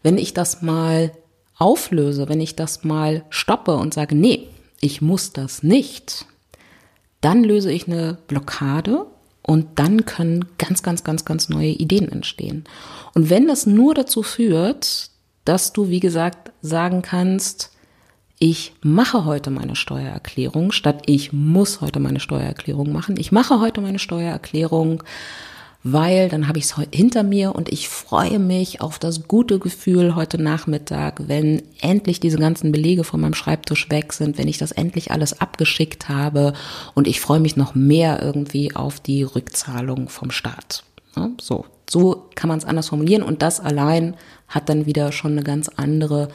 wenn 0.03 0.17
ich 0.19 0.33
das 0.33 0.61
mal 0.61 1.11
auflöse, 1.57 2.29
wenn 2.29 2.39
ich 2.39 2.55
das 2.55 2.83
mal 2.83 3.25
stoppe 3.29 3.75
und 3.77 3.93
sage, 3.93 4.15
nee, 4.15 4.47
ich 4.79 5.01
muss 5.01 5.33
das 5.33 5.63
nicht, 5.63 6.25
dann 7.27 7.43
löse 7.43 7.73
ich 7.73 7.89
eine 7.89 8.17
Blockade 8.27 9.05
und 9.41 9.67
dann 9.75 10.05
können 10.05 10.45
ganz, 10.57 10.81
ganz, 10.81 11.03
ganz, 11.03 11.25
ganz 11.25 11.49
neue 11.49 11.71
Ideen 11.71 12.09
entstehen. 12.09 12.63
Und 13.15 13.29
wenn 13.29 13.49
das 13.49 13.65
nur 13.65 13.93
dazu 13.93 14.23
führt, 14.23 15.11
dass 15.43 15.73
du, 15.73 15.89
wie 15.89 15.99
gesagt, 15.99 16.53
sagen 16.61 17.01
kannst, 17.01 17.73
ich 18.39 18.75
mache 18.81 19.25
heute 19.25 19.49
meine 19.49 19.75
Steuererklärung, 19.75 20.71
statt 20.71 21.03
ich 21.05 21.33
muss 21.33 21.81
heute 21.81 21.99
meine 21.99 22.21
Steuererklärung 22.21 22.93
machen. 22.93 23.17
Ich 23.17 23.33
mache 23.33 23.59
heute 23.59 23.81
meine 23.81 23.99
Steuererklärung 23.99 25.03
weil 25.83 26.29
dann 26.29 26.47
habe 26.47 26.59
ich 26.59 26.65
es 26.65 26.75
hinter 26.91 27.23
mir 27.23 27.55
und 27.55 27.69
ich 27.69 27.87
freue 27.87 28.39
mich 28.39 28.81
auf 28.81 28.99
das 28.99 29.27
gute 29.27 29.59
Gefühl 29.59 30.15
heute 30.15 30.41
Nachmittag, 30.41 31.27
wenn 31.27 31.61
endlich 31.81 32.19
diese 32.19 32.37
ganzen 32.37 32.71
Belege 32.71 33.03
von 33.03 33.21
meinem 33.21 33.33
Schreibtisch 33.33 33.89
weg 33.89 34.13
sind, 34.13 34.37
wenn 34.37 34.47
ich 34.47 34.57
das 34.57 34.71
endlich 34.71 35.11
alles 35.11 35.39
abgeschickt 35.39 36.09
habe 36.09 36.53
und 36.93 37.07
ich 37.07 37.21
freue 37.21 37.39
mich 37.39 37.55
noch 37.55 37.75
mehr 37.75 38.21
irgendwie 38.21 38.75
auf 38.75 38.99
die 38.99 39.23
Rückzahlung 39.23 40.09
vom 40.09 40.31
Staat. 40.31 40.83
Ja, 41.15 41.29
so, 41.39 41.65
so 41.89 42.25
kann 42.35 42.47
man 42.47 42.57
es 42.57 42.65
anders 42.65 42.89
formulieren 42.89 43.23
und 43.23 43.41
das 43.41 43.59
allein 43.59 44.15
hat 44.47 44.69
dann 44.69 44.85
wieder 44.85 45.11
schon 45.11 45.33
eine 45.33 45.43
ganz 45.43 45.69
andere 45.69 46.29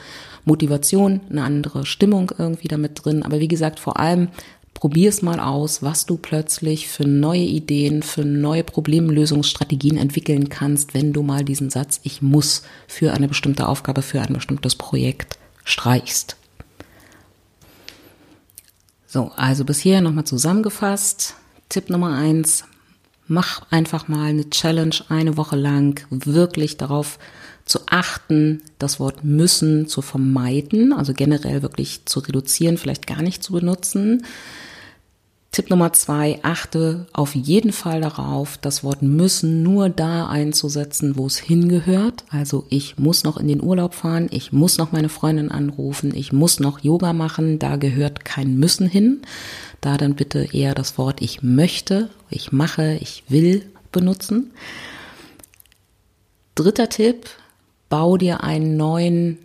Motivation, 0.45 1.21
eine 1.31 1.45
andere 1.45 1.87
Stimmung 1.87 2.33
irgendwie 2.37 2.69
damit 2.69 3.05
drin. 3.05 3.23
Aber 3.23 3.41
wie 3.41 3.49
gesagt, 3.49 3.81
vor 3.81 3.99
allem 3.99 4.29
Probier 4.75 5.11
es 5.11 5.23
mal 5.23 5.39
aus, 5.39 5.83
was 5.83 6.07
du 6.07 6.17
plötzlich 6.17 6.89
für 6.89 7.07
neue 7.07 7.43
Ideen, 7.43 8.03
für 8.03 8.25
neue 8.25 8.65
Problemlösungsstrategien 8.65 9.97
entwickeln 9.97 10.49
kannst, 10.49 10.95
wenn 10.95 11.13
du 11.13 11.23
mal 11.23 11.45
diesen 11.45 11.71
Satz 11.71 12.01
Ich 12.03 12.21
muss 12.21 12.63
für 12.89 13.13
eine 13.13 13.29
bestimmte 13.29 13.69
Aufgabe, 13.69 14.03
für 14.03 14.21
ein 14.21 14.33
bestimmtes 14.33 14.75
Projekt 14.75 15.39
streichst. 15.65 16.37
So, 19.07 19.31
also 19.37 19.65
bisher 19.65 20.01
nochmal 20.01 20.25
zusammengefasst. 20.25 21.35
Tipp 21.69 21.91
Nummer 21.91 22.17
eins, 22.17 22.65
mach 23.29 23.71
einfach 23.71 24.09
mal 24.09 24.31
eine 24.31 24.49
Challenge 24.51 24.97
eine 25.09 25.37
Woche 25.37 25.57
lang, 25.57 26.07
wirklich 26.11 26.77
darauf 26.77 27.19
zu 27.65 27.81
achten, 27.87 28.63
das 28.79 29.01
Wort 29.01 29.25
müssen 29.25 29.87
zu 29.87 30.03
vermeiden, 30.03 30.93
also 30.93 31.13
generell 31.15 31.63
wirklich 31.63 32.05
zu 32.07 32.21
reduzieren, 32.21 32.79
vielleicht 32.79 33.07
gar 33.07 33.23
nicht 33.23 33.43
zu 33.43 33.53
benutzen. 33.53 34.25
Tipp 35.53 35.69
Nummer 35.69 35.93
zwei, 35.93 36.41
achte 36.43 37.07
auf 37.13 37.35
jeden 37.35 37.73
Fall 37.73 38.01
darauf, 38.01 38.57
das 38.57 38.83
Wort 38.83 39.03
müssen 39.03 39.63
nur 39.63 39.91
da 39.91 40.27
einzusetzen, 40.27 41.19
wo 41.19 41.27
es 41.27 41.37
hingehört. 41.37 42.25
Also 42.31 42.65
ich 42.71 42.99
muss 42.99 43.23
noch 43.23 43.37
in 43.37 43.49
den 43.49 43.63
Urlaub 43.63 43.93
fahren, 43.93 44.29
ich 44.31 44.53
muss 44.53 44.79
noch 44.79 44.93
meine 44.93 45.11
Freundin 45.11 45.51
anrufen, 45.51 46.15
ich 46.15 46.33
muss 46.33 46.59
noch 46.59 46.81
Yoga 46.81 47.13
machen, 47.13 47.59
da 47.59 47.77
gehört 47.77 48.25
kein 48.25 48.57
müssen 48.57 48.89
hin. 48.89 49.21
Da 49.83 49.99
dann 49.99 50.15
bitte 50.15 50.49
eher 50.55 50.75
das 50.75 50.97
Wort 50.97 51.21
ich 51.21 51.43
möchte, 51.43 52.09
ich 52.31 52.51
mache, 52.51 52.97
ich 53.03 53.25
will 53.29 53.63
benutzen. 53.93 54.53
Dritter 56.55 56.89
Tipp, 56.89 57.29
bau 57.93 58.17
dir 58.17 58.43
einen 58.43 58.79
neuen 58.79 59.37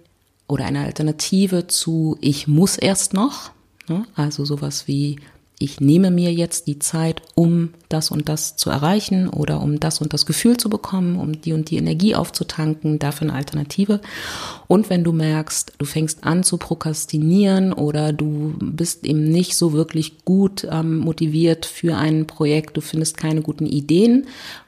oder 0.47 0.63
eine 0.63 0.85
Alternative 0.85 1.67
zu 1.67 2.17
ich 2.21 2.47
muss 2.47 2.77
erst 2.77 3.13
noch. 3.13 3.51
Ne? 3.89 4.05
Also 4.15 4.45
sowas 4.45 4.87
wie 4.87 5.17
ich 5.59 5.81
nehme 5.81 6.11
mir 6.11 6.31
jetzt 6.31 6.67
die 6.67 6.79
Zeit, 6.79 7.21
um 7.35 7.73
das 7.89 8.09
und 8.09 8.29
das 8.29 8.55
zu 8.55 8.69
erreichen 8.69 9.27
oder 9.27 9.61
um 9.61 9.81
das 9.81 9.99
und 9.99 10.13
das 10.13 10.25
Gefühl 10.25 10.55
zu 10.55 10.69
bekommen, 10.69 11.19
um 11.19 11.41
die 11.41 11.51
und 11.51 11.71
die 11.71 11.77
Energie 11.77 12.15
aufzutanken, 12.15 12.99
dafür 12.99 13.29
eine 13.29 13.37
Alternative. 13.37 13.99
Und 14.67 14.89
wenn 14.89 15.03
du 15.03 15.11
merkst, 15.11 15.73
du 15.79 15.85
fängst 15.85 16.23
an 16.23 16.43
zu 16.43 16.57
prokrastinieren 16.57 17.73
oder 17.73 18.13
du 18.13 18.53
bist 18.61 19.03
eben 19.03 19.29
nicht 19.29 19.57
so 19.57 19.73
wirklich 19.73 20.23
gut 20.25 20.65
ähm, 20.71 20.99
motiviert 20.99 21.65
für 21.65 21.97
ein 21.97 22.27
Projekt, 22.27 22.77
du 22.77 22.81
findest 22.81 23.17
keine 23.17 23.41
guten 23.41 23.65
Ideen, 23.65 24.27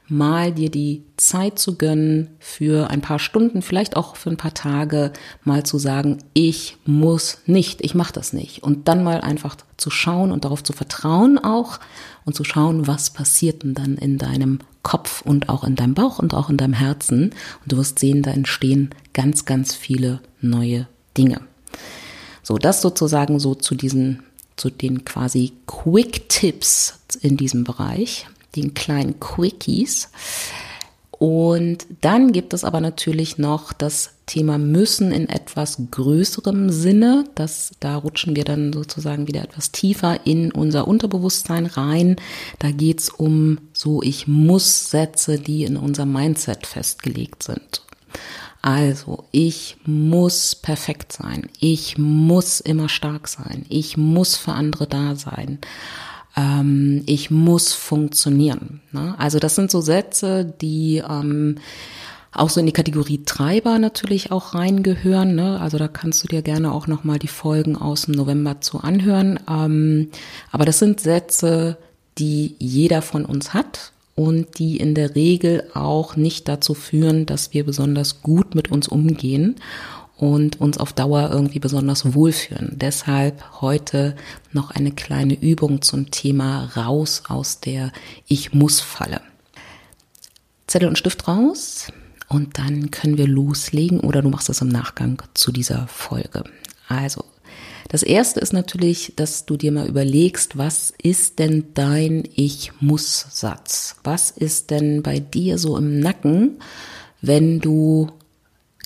mal 0.10 0.52
dir 0.52 0.70
die 0.70 1.04
Zeit 1.18 1.60
zu 1.60 1.78
gönnen, 1.78 2.30
für 2.40 2.90
ein 2.90 3.02
paar 3.02 3.20
Stunden, 3.20 3.62
vielleicht 3.62 3.96
auch 3.96 4.16
für 4.16 4.30
ein 4.30 4.38
paar 4.38 4.54
Tage, 4.54 5.14
mal 5.44 5.64
zu 5.64 5.78
sagen, 5.78 6.20
ich 6.34 6.78
muss 6.86 7.40
nicht, 7.46 7.82
ich 7.82 7.96
mache 7.96 8.14
das 8.14 8.34
nicht. 8.34 8.64
Und 8.64 8.88
dann 8.88 9.04
mal 9.04 9.22
einfach 9.22 9.56
zu 9.78 9.90
schauen 9.90 10.32
und 10.32 10.46
darauf 10.46 10.64
zu 10.64 10.74
vertrauen 10.74 11.38
auch 11.38 11.80
und 12.26 12.36
zu 12.36 12.44
schauen, 12.44 12.88
was 12.88 13.12
passiert 13.12 13.64
denn 13.64 13.74
dann 13.74 13.98
in 13.98 14.18
deinem 14.18 14.60
Kopf 14.84 15.22
und 15.22 15.50
auch 15.50 15.64
in 15.64 15.76
deinem 15.76 15.94
Bauch 15.94 16.20
und 16.20 16.34
auch 16.34 16.50
in 16.50 16.58
deinem 16.58 16.74
Herzen. 16.74 17.32
Und 17.64 17.72
du 17.72 17.78
wirst 17.78 18.00
sehen, 18.00 18.24
da 18.24 18.32
entstehen 18.32 18.90
ganz, 19.14 19.46
ganz 19.46 19.76
viele 19.76 20.22
neue 20.42 20.88
Dinge. 21.18 21.42
So, 22.44 22.58
das 22.58 22.82
sozusagen 22.82 23.40
so 23.40 23.56
zu 23.56 23.76
diesen, 23.76 24.24
zu 24.56 24.70
den 24.70 25.06
quasi 25.06 25.54
Quick 25.68 26.30
Tipps 26.30 27.00
in 27.22 27.38
diesem 27.38 27.64
Bereich 27.64 28.28
den 28.56 28.74
kleinen 28.74 29.20
Quickies. 29.20 30.10
Und 31.20 31.86
dann 32.00 32.32
gibt 32.32 32.54
es 32.54 32.64
aber 32.64 32.80
natürlich 32.80 33.38
noch 33.38 33.74
das 33.74 34.12
Thema 34.26 34.58
müssen 34.58 35.12
in 35.12 35.28
etwas 35.28 35.78
größerem 35.92 36.70
Sinne. 36.70 37.26
Das, 37.36 37.72
da 37.82 37.98
rutschen 37.98 38.38
wir 38.38 38.46
dann 38.46 38.72
sozusagen 38.72 39.28
wieder 39.28 39.44
etwas 39.44 39.74
tiefer 39.74 40.26
in 40.26 40.52
unser 40.54 40.88
Unterbewusstsein 40.88 41.66
rein. 41.66 42.16
Da 42.60 42.72
geht's 42.72 43.10
um 43.10 43.58
so 43.74 44.02
ich 44.02 44.28
muss 44.28 44.92
Sätze, 44.92 45.40
die 45.40 45.66
in 45.66 45.76
unserem 45.76 46.14
Mindset 46.14 46.66
festgelegt 46.66 47.44
sind. 47.44 47.82
Also, 48.62 49.26
ich 49.32 49.78
muss 49.86 50.56
perfekt 50.56 51.12
sein. 51.12 51.50
Ich 51.60 51.98
muss 51.98 52.62
immer 52.62 52.88
stark 52.88 53.28
sein. 53.28 53.66
Ich 53.68 53.98
muss 53.98 54.38
für 54.38 54.54
andere 54.54 54.88
da 54.88 55.16
sein 55.16 55.60
ähm, 56.36 57.04
ich 57.06 57.32
muss 57.32 57.74
funktionieren. 57.74 58.82
Ne? 58.92 59.16
Also 59.18 59.40
das 59.40 59.56
sind 59.56 59.72
so 59.72 59.82
Sätze, 59.82 60.46
die 60.46 61.04
ähm, 61.08 61.56
auch 62.32 62.50
so 62.50 62.60
in 62.60 62.66
die 62.66 62.72
Kategorie 62.72 63.24
Treiber 63.26 63.80
natürlich 63.80 64.32
auch 64.32 64.54
reingehören. 64.54 65.36
Ne? 65.36 65.60
Also 65.60 65.78
da 65.78 65.88
kannst 65.88 66.24
du 66.24 66.28
dir 66.28 66.42
gerne 66.42 66.72
auch 66.72 66.88
nochmal 66.88 67.20
die 67.20 67.28
Folgen 67.28 67.76
aus 67.76 68.04
dem 68.04 68.16
November 68.16 68.62
zu 68.62 68.80
anhören. 68.80 69.40
Ähm, 69.50 70.10
aber 70.52 70.66
das 70.66 70.80
sind 70.80 71.00
Sätze, 71.00 71.78
die 72.18 72.56
jeder 72.60 73.02
von 73.02 73.26
uns 73.26 73.54
hat 73.54 73.94
und 74.16 74.60
die 74.60 74.78
in 74.78 74.96
der 74.96 75.16
Regel 75.16 75.64
auch 75.74 76.16
nicht 76.16 76.48
dazu 76.48 76.74
führen, 76.74 77.26
dass 77.26 77.54
wir 77.54 77.66
besonders 77.66 78.22
gut 78.22 78.54
mit 78.54 78.70
uns 78.70 78.88
umgehen 78.88 79.56
und 80.20 80.60
uns 80.60 80.78
auf 80.78 80.92
Dauer 80.92 81.30
irgendwie 81.32 81.60
besonders 81.60 82.14
wohlfühlen. 82.14 82.74
Deshalb 82.76 83.62
heute 83.62 84.18
noch 84.52 84.72
eine 84.72 84.92
kleine 84.92 85.34
Übung 85.34 85.82
zum 85.82 86.12
Thema 86.12 86.66
raus 86.76 87.24
aus 87.30 87.62
der 87.62 87.94
Ich 88.28 88.54
muss 88.54 88.82
Falle. 88.82 89.22
Zettel 90.68 90.90
und 90.90 90.98
Stift 90.98 91.28
raus 91.28 91.88
und 92.28 92.58
dann 92.58 92.92
können 92.92 93.18
wir 93.18 93.28
loslegen 93.28 94.02
oder 94.02 94.22
du 94.22 94.30
machst 94.30 94.50
es 94.50 94.62
im 94.62 94.68
Nachgang 94.68 95.22
zu 95.34 95.54
dieser 95.54 95.88
Folge. 95.88 96.44
Also, 96.90 97.24
das 97.88 98.04
erste 98.04 98.42
ist 98.42 98.52
natürlich, 98.52 99.14
dass 99.16 99.46
du 99.46 99.56
dir 99.56 99.72
mal 99.72 99.88
überlegst, 99.88 100.58
was 100.58 100.94
ist 101.02 101.40
denn 101.40 101.68
dein 101.74 102.28
Ich 102.36 102.72
muss 102.82 103.26
Satz? 103.32 103.96
Was 104.04 104.32
ist 104.32 104.70
denn 104.70 105.02
bei 105.02 105.20
dir 105.20 105.58
so 105.58 105.78
im 105.78 106.02
Nacken, 106.02 106.60
wenn 107.22 107.62
du 107.62 108.10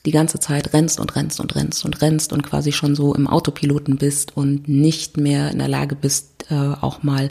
die 0.05 0.11
ganze 0.11 0.39
Zeit 0.39 0.73
rennst 0.73 0.99
und 0.99 1.15
rennst 1.15 1.39
und 1.39 1.55
rennst 1.55 1.85
und 1.85 2.01
rennst 2.01 2.33
und 2.33 2.43
quasi 2.43 2.71
schon 2.71 2.95
so 2.95 3.15
im 3.15 3.27
Autopiloten 3.27 3.97
bist 3.97 4.35
und 4.35 4.67
nicht 4.67 5.17
mehr 5.17 5.51
in 5.51 5.59
der 5.59 5.69
Lage 5.69 5.95
bist, 5.95 6.45
äh, 6.49 6.55
auch 6.55 7.03
mal 7.03 7.29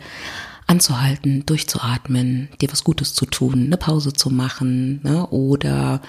anzuhalten, 0.66 1.44
durchzuatmen, 1.44 2.48
dir 2.60 2.72
was 2.72 2.84
Gutes 2.84 3.14
zu 3.14 3.26
tun, 3.26 3.66
eine 3.66 3.76
Pause 3.76 4.12
zu 4.12 4.30
machen 4.30 5.00
ne, 5.02 5.26
oder 5.28 6.00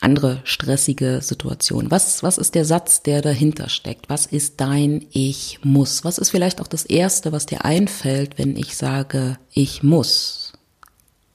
andere 0.00 0.40
stressige 0.44 1.20
Situationen. 1.22 1.90
Was, 1.90 2.22
was 2.22 2.38
ist 2.38 2.54
der 2.54 2.64
Satz, 2.64 3.02
der 3.02 3.20
dahinter 3.20 3.68
steckt? 3.68 4.08
Was 4.08 4.26
ist 4.26 4.60
dein 4.60 5.06
Ich 5.12 5.60
muss? 5.62 6.04
Was 6.04 6.18
ist 6.18 6.30
vielleicht 6.30 6.60
auch 6.60 6.68
das 6.68 6.84
Erste, 6.84 7.32
was 7.32 7.46
dir 7.46 7.64
einfällt, 7.64 8.38
wenn 8.38 8.56
ich 8.56 8.76
sage, 8.76 9.38
ich 9.52 9.82
muss? 9.82 10.39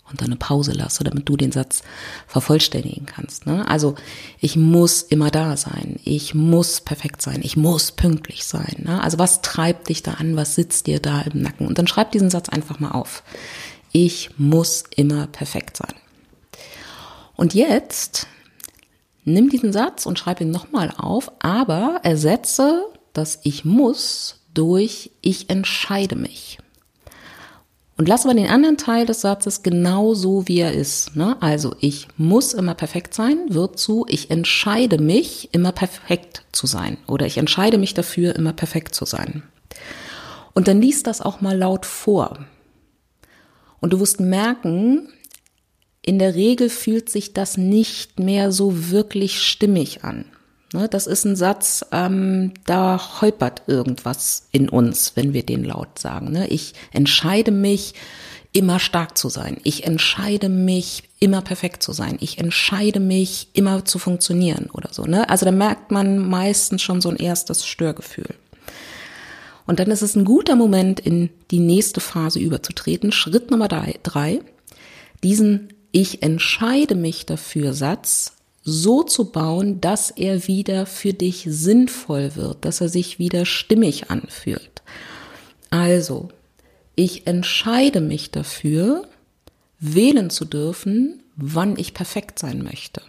Und 0.09 0.21
dann 0.21 0.27
eine 0.27 0.35
Pause 0.35 0.71
lasse, 0.71 1.03
damit 1.03 1.27
du 1.27 1.35
den 1.35 1.51
Satz 1.51 1.83
vervollständigen 2.27 3.05
kannst. 3.05 3.45
Ne? 3.45 3.67
Also 3.67 3.95
ich 4.39 4.55
muss 4.55 5.01
immer 5.01 5.31
da 5.31 5.57
sein, 5.57 5.99
ich 6.03 6.35
muss 6.35 6.81
perfekt 6.81 7.21
sein, 7.21 7.41
ich 7.43 7.57
muss 7.57 7.91
pünktlich 7.91 8.45
sein. 8.45 8.83
Ne? 8.83 9.01
Also 9.01 9.17
was 9.17 9.41
treibt 9.41 9.89
dich 9.89 10.03
da 10.03 10.13
an, 10.13 10.35
was 10.35 10.55
sitzt 10.55 10.87
dir 10.87 10.99
da 10.99 11.21
im 11.21 11.41
Nacken? 11.41 11.67
Und 11.67 11.77
dann 11.77 11.87
schreib 11.87 12.11
diesen 12.11 12.29
Satz 12.29 12.49
einfach 12.49 12.79
mal 12.79 12.91
auf. 12.91 13.23
Ich 13.91 14.31
muss 14.37 14.83
immer 14.95 15.27
perfekt 15.27 15.77
sein. 15.77 15.93
Und 17.35 17.53
jetzt 17.53 18.27
nimm 19.23 19.49
diesen 19.49 19.73
Satz 19.73 20.05
und 20.05 20.19
schreib 20.19 20.39
ihn 20.39 20.51
nochmal 20.51 20.93
auf, 20.95 21.31
aber 21.39 21.99
ersetze 22.03 22.85
das 23.13 23.39
Ich 23.43 23.65
muss 23.65 24.41
durch 24.53 25.11
Ich 25.21 25.49
entscheide 25.49 26.15
mich. 26.15 26.59
Und 27.97 28.09
lass 28.09 28.25
aber 28.25 28.33
den 28.33 28.49
anderen 28.49 28.77
Teil 28.77 29.05
des 29.05 29.21
Satzes 29.21 29.63
genau 29.63 30.13
so, 30.13 30.47
wie 30.49 30.59
er 30.59 30.73
ist. 30.73 31.15
Ne? 31.15 31.37
Also 31.41 31.75
ich 31.79 32.07
muss 32.17 32.53
immer 32.53 32.75
perfekt 32.75 33.13
sein, 33.13 33.37
wird 33.47 33.79
zu, 33.79 34.05
ich 34.09 34.29
entscheide 34.31 34.97
mich, 34.97 35.49
immer 35.53 35.71
perfekt 35.71 36.43
zu 36.51 36.67
sein. 36.67 36.97
Oder 37.07 37.25
ich 37.25 37.37
entscheide 37.37 37.77
mich 37.77 37.93
dafür, 37.93 38.35
immer 38.35 38.51
perfekt 38.51 38.95
zu 38.95 39.05
sein. 39.05 39.43
Und 40.53 40.67
dann 40.67 40.81
liest 40.81 41.07
das 41.07 41.21
auch 41.21 41.39
mal 41.39 41.57
laut 41.57 41.85
vor. 41.85 42.45
Und 43.79 43.93
du 43.93 43.99
wirst 44.01 44.19
merken, 44.19 45.07
in 46.01 46.19
der 46.19 46.35
Regel 46.35 46.69
fühlt 46.69 47.09
sich 47.09 47.33
das 47.33 47.57
nicht 47.57 48.19
mehr 48.19 48.51
so 48.51 48.91
wirklich 48.91 49.41
stimmig 49.41 50.03
an. 50.03 50.25
Ne, 50.75 50.89
das 50.89 51.07
ist 51.07 51.23
ein 51.23 51.37
Satz, 51.37 51.85
ähm, 51.93 52.51
da 52.65 53.21
holpert 53.21 53.63
irgendwas 53.67 54.47
in 54.51 54.67
uns, 54.67 55.13
wenn 55.15 55.31
wir 55.31 55.45
den 55.45 55.63
laut 55.63 55.99
sagen. 55.99 56.31
Ne? 56.31 56.47
Ich 56.49 56.73
entscheide 56.91 57.51
mich, 57.51 57.93
immer 58.51 58.79
stark 58.79 59.17
zu 59.17 59.29
sein. 59.29 59.57
Ich 59.63 59.85
entscheide 59.85 60.49
mich, 60.49 61.03
immer 61.19 61.41
perfekt 61.41 61.81
zu 61.81 61.93
sein. 61.93 62.17
Ich 62.19 62.39
entscheide 62.39 62.99
mich, 62.99 63.49
immer 63.53 63.85
zu 63.85 63.99
funktionieren 63.99 64.69
oder 64.71 64.89
so. 64.93 65.03
Ne? 65.03 65.29
Also 65.29 65.45
da 65.45 65.51
merkt 65.51 65.91
man 65.91 66.19
meistens 66.19 66.81
schon 66.81 66.99
so 66.99 67.09
ein 67.09 67.17
erstes 67.17 67.65
Störgefühl. 67.65 68.35
Und 69.65 69.79
dann 69.79 69.91
ist 69.91 70.01
es 70.01 70.15
ein 70.15 70.25
guter 70.25 70.55
Moment, 70.55 70.99
in 70.99 71.29
die 71.51 71.59
nächste 71.59 72.01
Phase 72.01 72.39
überzutreten. 72.39 73.11
Schritt 73.11 73.49
Nummer 73.49 73.67
drei, 73.67 74.39
diesen 75.23 75.69
Ich 75.91 76.21
entscheide 76.21 76.95
mich 76.95 77.25
dafür 77.25 77.73
Satz 77.73 78.34
so 78.65 79.03
zu 79.03 79.31
bauen, 79.31 79.79
dass 79.79 80.09
er 80.09 80.47
wieder 80.47 80.87
für 80.87 81.13
dich 81.13 81.45
sinnvoll 81.47 82.35
wird, 82.35 82.65
dass 82.65 82.81
er 82.81 82.89
sich 82.89 83.19
wieder 83.19 83.45
stimmig 83.45 84.09
anfühlt. 84.09 84.81
Also, 85.69 86.29
ich 86.95 87.27
entscheide 87.27 88.01
mich 88.01 88.31
dafür, 88.31 89.07
wählen 89.79 90.31
zu 90.31 90.45
dürfen, 90.45 91.21
wann 91.35 91.77
ich 91.77 91.93
perfekt 91.93 92.39
sein 92.39 92.63
möchte. 92.63 93.01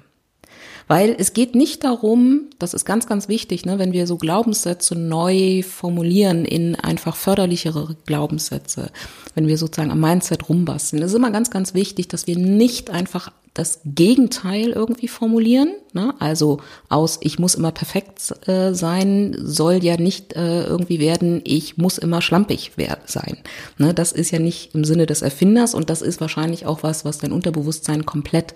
Weil 0.88 1.16
es 1.18 1.32
geht 1.32 1.54
nicht 1.54 1.82
darum, 1.84 2.50
das 2.58 2.74
ist 2.74 2.84
ganz, 2.84 3.06
ganz 3.06 3.26
wichtig, 3.26 3.64
ne, 3.64 3.78
wenn 3.78 3.92
wir 3.92 4.06
so 4.06 4.18
Glaubenssätze 4.18 4.94
neu 4.94 5.62
formulieren 5.62 6.44
in 6.44 6.76
einfach 6.76 7.16
förderlichere 7.16 7.96
Glaubenssätze, 8.04 8.90
wenn 9.34 9.48
wir 9.48 9.58
sozusagen 9.58 9.90
am 9.90 10.00
Mindset 10.00 10.48
rumbasteln, 10.48 11.02
ist 11.02 11.14
immer 11.14 11.30
ganz, 11.30 11.50
ganz 11.50 11.74
wichtig, 11.74 12.08
dass 12.08 12.26
wir 12.26 12.38
nicht 12.38 12.90
einfach 12.90 13.32
das 13.58 13.80
Gegenteil 13.84 14.70
irgendwie 14.70 15.08
formulieren. 15.08 15.74
Ne? 15.92 16.14
Also 16.18 16.60
aus 16.88 17.18
ich 17.22 17.38
muss 17.38 17.54
immer 17.54 17.72
perfekt 17.72 18.34
äh, 18.46 18.74
sein 18.74 19.36
soll 19.38 19.82
ja 19.82 19.96
nicht 19.96 20.34
äh, 20.34 20.64
irgendwie 20.64 21.00
werden, 21.00 21.40
ich 21.44 21.76
muss 21.78 21.98
immer 21.98 22.20
schlampig 22.20 22.72
sein. 23.06 23.38
Ne? 23.78 23.94
Das 23.94 24.12
ist 24.12 24.30
ja 24.30 24.38
nicht 24.38 24.74
im 24.74 24.84
Sinne 24.84 25.06
des 25.06 25.22
Erfinders 25.22 25.74
und 25.74 25.88
das 25.90 26.02
ist 26.02 26.20
wahrscheinlich 26.20 26.66
auch 26.66 26.82
was, 26.82 27.04
was 27.04 27.18
dein 27.18 27.32
Unterbewusstsein 27.32 28.04
komplett 28.04 28.54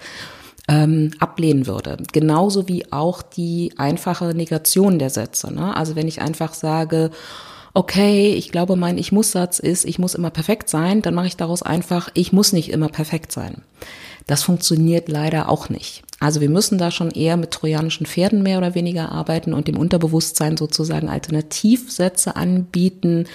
ähm, 0.68 1.12
ablehnen 1.18 1.66
würde. 1.66 1.96
Genauso 2.12 2.68
wie 2.68 2.92
auch 2.92 3.22
die 3.22 3.72
einfache 3.76 4.34
Negation 4.34 4.98
der 4.98 5.10
Sätze. 5.10 5.52
Ne? 5.52 5.74
Also 5.76 5.96
wenn 5.96 6.08
ich 6.08 6.20
einfach 6.20 6.54
sage, 6.54 7.10
okay, 7.74 8.34
ich 8.34 8.50
glaube, 8.50 8.76
mein 8.76 8.98
Ich 8.98 9.12
muss 9.12 9.32
Satz 9.32 9.58
ist, 9.58 9.84
ich 9.84 9.98
muss 9.98 10.14
immer 10.14 10.30
perfekt 10.30 10.68
sein, 10.68 11.02
dann 11.02 11.14
mache 11.14 11.28
ich 11.28 11.36
daraus 11.36 11.62
einfach, 11.62 12.10
ich 12.14 12.32
muss 12.32 12.52
nicht 12.52 12.70
immer 12.70 12.88
perfekt 12.88 13.32
sein. 13.32 13.62
Das 14.30 14.44
funktioniert 14.44 15.08
leider 15.08 15.48
auch 15.48 15.70
nicht. 15.70 16.04
Also 16.20 16.40
wir 16.40 16.48
müssen 16.48 16.78
da 16.78 16.92
schon 16.92 17.10
eher 17.10 17.36
mit 17.36 17.50
trojanischen 17.50 18.06
Pferden 18.06 18.44
mehr 18.44 18.58
oder 18.58 18.76
weniger 18.76 19.10
arbeiten 19.10 19.52
und 19.52 19.66
dem 19.66 19.76
Unterbewusstsein 19.76 20.56
sozusagen 20.56 21.08
Alternativsätze 21.08 22.36
anbieten, 22.36 23.26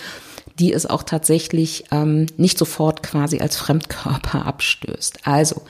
die 0.57 0.71
es 0.71 0.85
auch 0.85 1.03
tatsächlich 1.03 1.83
ähm, 1.91 2.27
nicht 2.37 2.57
sofort 2.57 3.03
quasi 3.03 3.39
als 3.39 3.57
Fremdkörper 3.57 4.45
abstößt. 4.45 5.27
Also 5.27 5.63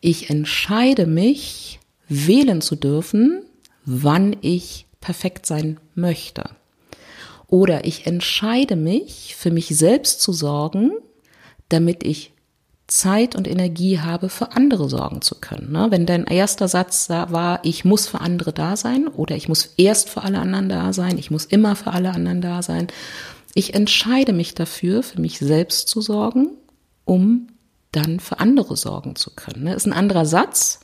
ich 0.00 0.30
entscheide 0.30 1.06
mich, 1.06 1.78
wählen 2.08 2.60
zu 2.60 2.74
dürfen, 2.74 3.42
wann 3.84 4.34
ich 4.40 4.88
perfekt 5.00 5.46
sein 5.46 5.78
möchte. 5.94 6.50
Oder 7.46 7.84
ich 7.84 8.04
entscheide 8.08 8.74
mich, 8.74 9.36
für 9.38 9.52
mich 9.52 9.68
selbst 9.68 10.20
zu 10.20 10.32
sorgen, 10.32 10.90
damit 11.68 12.02
ich 12.02 12.32
Zeit 12.86 13.34
und 13.34 13.48
Energie 13.48 13.98
habe, 13.98 14.28
für 14.28 14.52
andere 14.52 14.88
sorgen 14.88 15.20
zu 15.20 15.34
können. 15.36 15.72
Ne? 15.72 15.88
Wenn 15.90 16.06
dein 16.06 16.24
erster 16.24 16.68
Satz 16.68 17.08
war, 17.08 17.60
ich 17.64 17.84
muss 17.84 18.06
für 18.06 18.20
andere 18.20 18.52
da 18.52 18.76
sein 18.76 19.08
oder 19.08 19.34
ich 19.34 19.48
muss 19.48 19.74
erst 19.76 20.08
für 20.08 20.22
alle 20.22 20.38
anderen 20.38 20.68
da 20.68 20.92
sein, 20.92 21.18
ich 21.18 21.30
muss 21.30 21.44
immer 21.44 21.74
für 21.74 21.92
alle 21.92 22.10
anderen 22.10 22.40
da 22.40 22.62
sein. 22.62 22.86
Ich 23.54 23.74
entscheide 23.74 24.32
mich 24.32 24.54
dafür, 24.54 25.02
für 25.02 25.20
mich 25.20 25.38
selbst 25.38 25.88
zu 25.88 26.00
sorgen, 26.00 26.50
um 27.04 27.48
dann 27.90 28.20
für 28.20 28.38
andere 28.38 28.76
sorgen 28.76 29.16
zu 29.16 29.30
können. 29.34 29.64
Ne? 29.64 29.74
Ist 29.74 29.86
ein 29.86 29.92
anderer 29.92 30.26
Satz. 30.26 30.80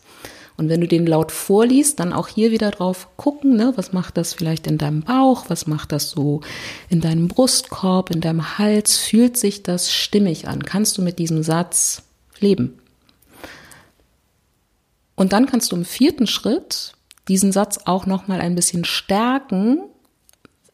Und 0.57 0.69
wenn 0.69 0.81
du 0.81 0.89
den 0.89 1.07
laut 1.07 1.33
vorliest, 1.33 1.99
dann 2.01 2.13
auch 2.13 2.29
hier 2.29 2.51
wieder 2.51 2.71
drauf 2.71 3.09
gucken, 3.17 3.57
ne? 3.57 3.73
was 3.77 3.93
macht 3.93 4.17
das 4.17 4.35
vielleicht 4.35 4.67
in 4.67 4.79
deinem 4.79 5.03
Bauch, 5.03 5.47
was 5.49 5.67
macht 5.67 5.93
das 5.93 6.11
so 6.11 6.41
in 6.89 7.01
deinem 7.01 7.29
Brustkorb, 7.29 8.11
in 8.11 8.21
deinem 8.21 8.59
Hals, 8.59 8.99
fühlt 8.99 9.37
sich 9.37 9.63
das 9.63 9.93
stimmig 9.93 10.49
an? 10.49 10.63
Kannst 10.63 10.99
du 10.99 11.03
mit 11.03 11.19
diesem 11.19 11.43
Satz 11.43 12.03
leben? 12.39 12.79
Und 15.15 15.33
dann 15.33 15.47
kannst 15.47 15.73
du 15.73 15.77
im 15.77 15.85
vierten 15.85 16.27
Schritt 16.27 16.95
diesen 17.29 17.53
Satz 17.53 17.81
auch 17.85 18.07
noch 18.07 18.29
mal 18.29 18.41
ein 18.41 18.55
bisschen 18.55 18.85
stärken, 18.85 19.79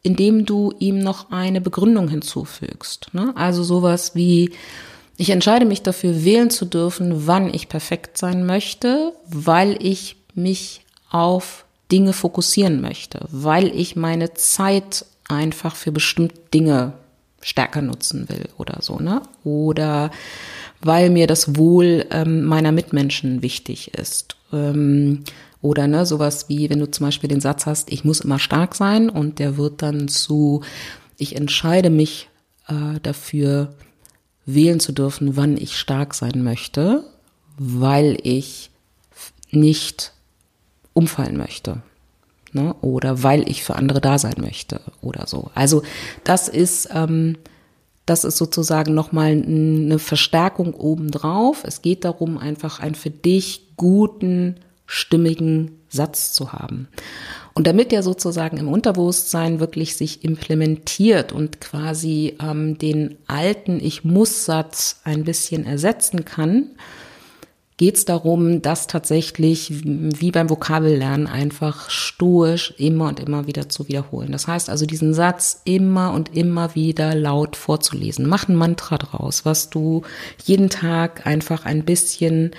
indem 0.01 0.45
du 0.45 0.73
ihm 0.79 0.99
noch 0.99 1.31
eine 1.31 1.61
Begründung 1.61 2.07
hinzufügst. 2.07 3.09
Ne? 3.13 3.33
Also 3.35 3.63
sowas 3.63 4.15
wie 4.15 4.51
ich 5.19 5.31
entscheide 5.31 5.65
mich 5.65 5.81
dafür, 5.81 6.23
wählen 6.23 6.49
zu 6.49 6.63
dürfen, 6.63 7.27
wann 7.27 7.53
ich 7.53 7.67
perfekt 7.67 8.17
sein 8.17 8.45
möchte, 8.45 9.11
weil 9.27 9.77
ich 9.85 10.15
mich 10.33 10.79
auf 11.09 11.65
Dinge 11.91 12.13
fokussieren 12.13 12.79
möchte, 12.79 13.25
weil 13.29 13.67
ich 13.75 13.97
meine 13.97 14.33
Zeit 14.35 15.05
einfach 15.27 15.75
für 15.75 15.91
bestimmte 15.91 16.39
Dinge 16.53 16.93
stärker 17.41 17.81
nutzen 17.81 18.29
will 18.29 18.47
oder 18.57 18.77
so, 18.79 18.97
ne? 18.99 19.21
Oder 19.43 20.09
weil 20.79 21.09
mir 21.09 21.27
das 21.27 21.57
Wohl 21.57 22.05
ähm, 22.11 22.45
meiner 22.45 22.71
Mitmenschen 22.71 23.41
wichtig 23.41 23.93
ist. 23.95 24.37
Ähm, 24.53 25.25
oder 25.61 25.87
ne, 25.87 26.05
sowas 26.05 26.47
wie, 26.47 26.69
wenn 26.69 26.79
du 26.79 26.89
zum 26.89 27.07
Beispiel 27.07 27.27
den 27.27 27.41
Satz 27.41 27.65
hast, 27.65 27.91
ich 27.91 28.05
muss 28.05 28.21
immer 28.21 28.39
stark 28.39 28.73
sein 28.73 29.09
und 29.09 29.39
der 29.39 29.57
wird 29.57 29.81
dann 29.81 30.07
zu, 30.07 30.61
ich 31.17 31.35
entscheide 31.35 31.89
mich 31.89 32.29
äh, 32.69 33.01
dafür, 33.03 33.73
wählen 34.53 34.79
zu 34.79 34.91
dürfen, 34.91 35.35
wann 35.35 35.57
ich 35.57 35.77
stark 35.77 36.13
sein 36.13 36.43
möchte, 36.43 37.03
weil 37.57 38.17
ich 38.23 38.69
nicht 39.51 40.13
umfallen 40.93 41.37
möchte. 41.37 41.81
Ne? 42.51 42.75
Oder 42.81 43.23
weil 43.23 43.47
ich 43.49 43.63
für 43.63 43.75
andere 43.75 44.01
da 44.01 44.17
sein 44.17 44.35
möchte 44.37 44.81
oder 45.01 45.27
so. 45.27 45.51
Also 45.53 45.83
das 46.23 46.47
ist, 46.47 46.89
ähm, 46.93 47.37
das 48.05 48.23
ist 48.23 48.37
sozusagen 48.37 48.93
nochmal 48.95 49.31
eine 49.31 49.99
Verstärkung 49.99 50.73
obendrauf. 50.73 51.63
Es 51.63 51.81
geht 51.81 52.05
darum, 52.05 52.37
einfach 52.37 52.79
einen 52.79 52.95
für 52.95 53.11
dich 53.11 53.67
guten, 53.77 54.55
stimmigen 54.87 55.71
Satz 55.89 56.33
zu 56.33 56.51
haben. 56.51 56.87
Und 57.59 57.67
damit 57.67 57.91
der 57.91 58.03
sozusagen 58.03 58.55
im 58.55 58.69
Unterbewusstsein 58.69 59.59
wirklich 59.59 59.97
sich 59.97 60.23
implementiert 60.23 61.33
und 61.33 61.59
quasi 61.59 62.37
ähm, 62.41 62.77
den 62.77 63.17
alten 63.27 63.81
Ich 63.81 64.05
muss-Satz 64.05 65.01
ein 65.03 65.25
bisschen 65.25 65.65
ersetzen 65.65 66.23
kann, 66.23 66.69
geht 67.75 67.97
es 67.97 68.05
darum, 68.05 68.61
das 68.61 68.87
tatsächlich 68.87 69.73
wie 69.83 70.31
beim 70.31 70.49
Vokabellernen 70.49 71.27
einfach 71.27 71.89
stoisch 71.89 72.75
immer 72.77 73.09
und 73.09 73.19
immer 73.19 73.45
wieder 73.45 73.67
zu 73.67 73.89
wiederholen. 73.89 74.31
Das 74.31 74.47
heißt 74.47 74.69
also, 74.69 74.85
diesen 74.85 75.13
Satz 75.13 75.59
immer 75.65 76.13
und 76.13 76.33
immer 76.37 76.75
wieder 76.75 77.13
laut 77.13 77.57
vorzulesen. 77.57 78.25
Mach 78.25 78.47
ein 78.47 78.55
Mantra 78.55 78.97
draus, 78.97 79.43
was 79.43 79.69
du 79.69 80.03
jeden 80.45 80.69
Tag 80.69 81.27
einfach 81.27 81.65
ein 81.65 81.83
bisschen 81.83 82.51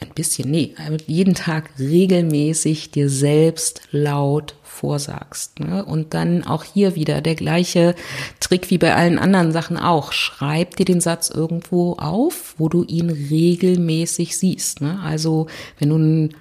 ein 0.00 0.10
bisschen, 0.14 0.50
nee, 0.50 0.74
jeden 1.06 1.34
Tag 1.34 1.70
regelmäßig 1.78 2.90
dir 2.90 3.08
selbst 3.10 3.82
laut 3.90 4.54
vorsagst. 4.62 5.58
Ne? 5.58 5.84
Und 5.84 6.14
dann 6.14 6.44
auch 6.44 6.64
hier 6.64 6.94
wieder 6.94 7.20
der 7.20 7.34
gleiche 7.34 7.94
Trick 8.38 8.70
wie 8.70 8.78
bei 8.78 8.94
allen 8.94 9.18
anderen 9.18 9.52
Sachen 9.52 9.76
auch. 9.76 10.12
Schreib 10.12 10.76
dir 10.76 10.84
den 10.84 11.00
Satz 11.00 11.30
irgendwo 11.30 11.94
auf, 11.94 12.54
wo 12.58 12.68
du 12.68 12.84
ihn 12.84 13.10
regelmäßig 13.10 14.38
siehst. 14.38 14.80
Ne? 14.80 15.00
Also 15.02 15.48
wenn 15.78 15.90
du 15.90 15.96
ein 15.96 16.34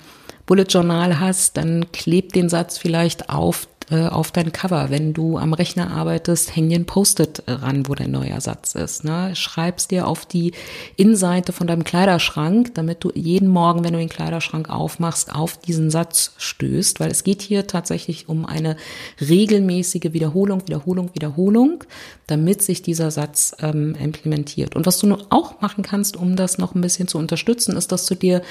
Bullet 0.46 0.65
Journal 0.70 1.20
hast, 1.20 1.58
dann 1.58 1.91
kleb 1.91 2.34
den 2.34 2.50
Satz 2.50 2.78
vielleicht 2.78 3.30
auf 3.30 3.67
äh, 3.89 4.08
auf 4.08 4.32
dein 4.32 4.52
Cover. 4.52 4.89
Wenn 4.89 5.13
du 5.13 5.38
am 5.38 5.54
Rechner 5.54 5.91
arbeitest, 5.91 6.56
häng 6.56 6.67
dir 6.67 6.78
ein 6.78 6.86
Post-it 6.86 7.43
ran, 7.47 7.88
wo 7.88 7.95
dein 7.95 8.12
neuer 8.12 8.41
Satz 8.41 8.76
ist. 8.76 9.06
Ne? 9.06 9.34
Schreib's 9.34 9.88
dir 9.88 10.08
auf 10.08 10.26
die 10.26 10.52
Innenseite 10.97 11.54
von 11.54 11.67
deinem 11.67 11.86
Kleiderschrank, 11.86 12.76
damit 12.76 13.04
du 13.04 13.12
jeden 13.15 13.47
Morgen, 13.47 13.86
wenn 13.86 13.93
du 13.93 14.00
den 14.00 14.10
Kleiderschrank 14.10 14.69
aufmachst, 14.69 15.34
auf 15.34 15.58
diesen 15.58 15.89
Satz 15.89 16.34
stößt, 16.38 17.00
weil 17.00 17.12
es 17.12 17.23
geht 17.23 17.41
hier 17.41 17.65
tatsächlich 17.65 18.28
um 18.28 18.45
eine 18.45 18.76
regelmäßige 19.21 20.12
Wiederholung, 20.12 20.67
Wiederholung, 20.67 21.12
Wiederholung, 21.13 21.84
damit 22.28 22.62
sich 22.62 22.82
dieser 22.82 23.10
Satz 23.10 23.56
ähm, 23.62 23.95
implementiert. 23.95 24.76
Und 24.76 24.86
was 24.86 25.00
du 25.00 25.17
auch 25.30 25.62
machen 25.62 25.84
kannst, 25.84 26.17
um 26.17 26.36
das 26.36 26.58
noch 26.58 26.76
ein 26.76 26.82
bisschen 26.82 27.08
zu 27.08 27.17
unterstützen, 27.17 27.78
ist, 27.78 27.91
dass 27.93 28.06
du 28.06 28.15
dir 28.15 28.41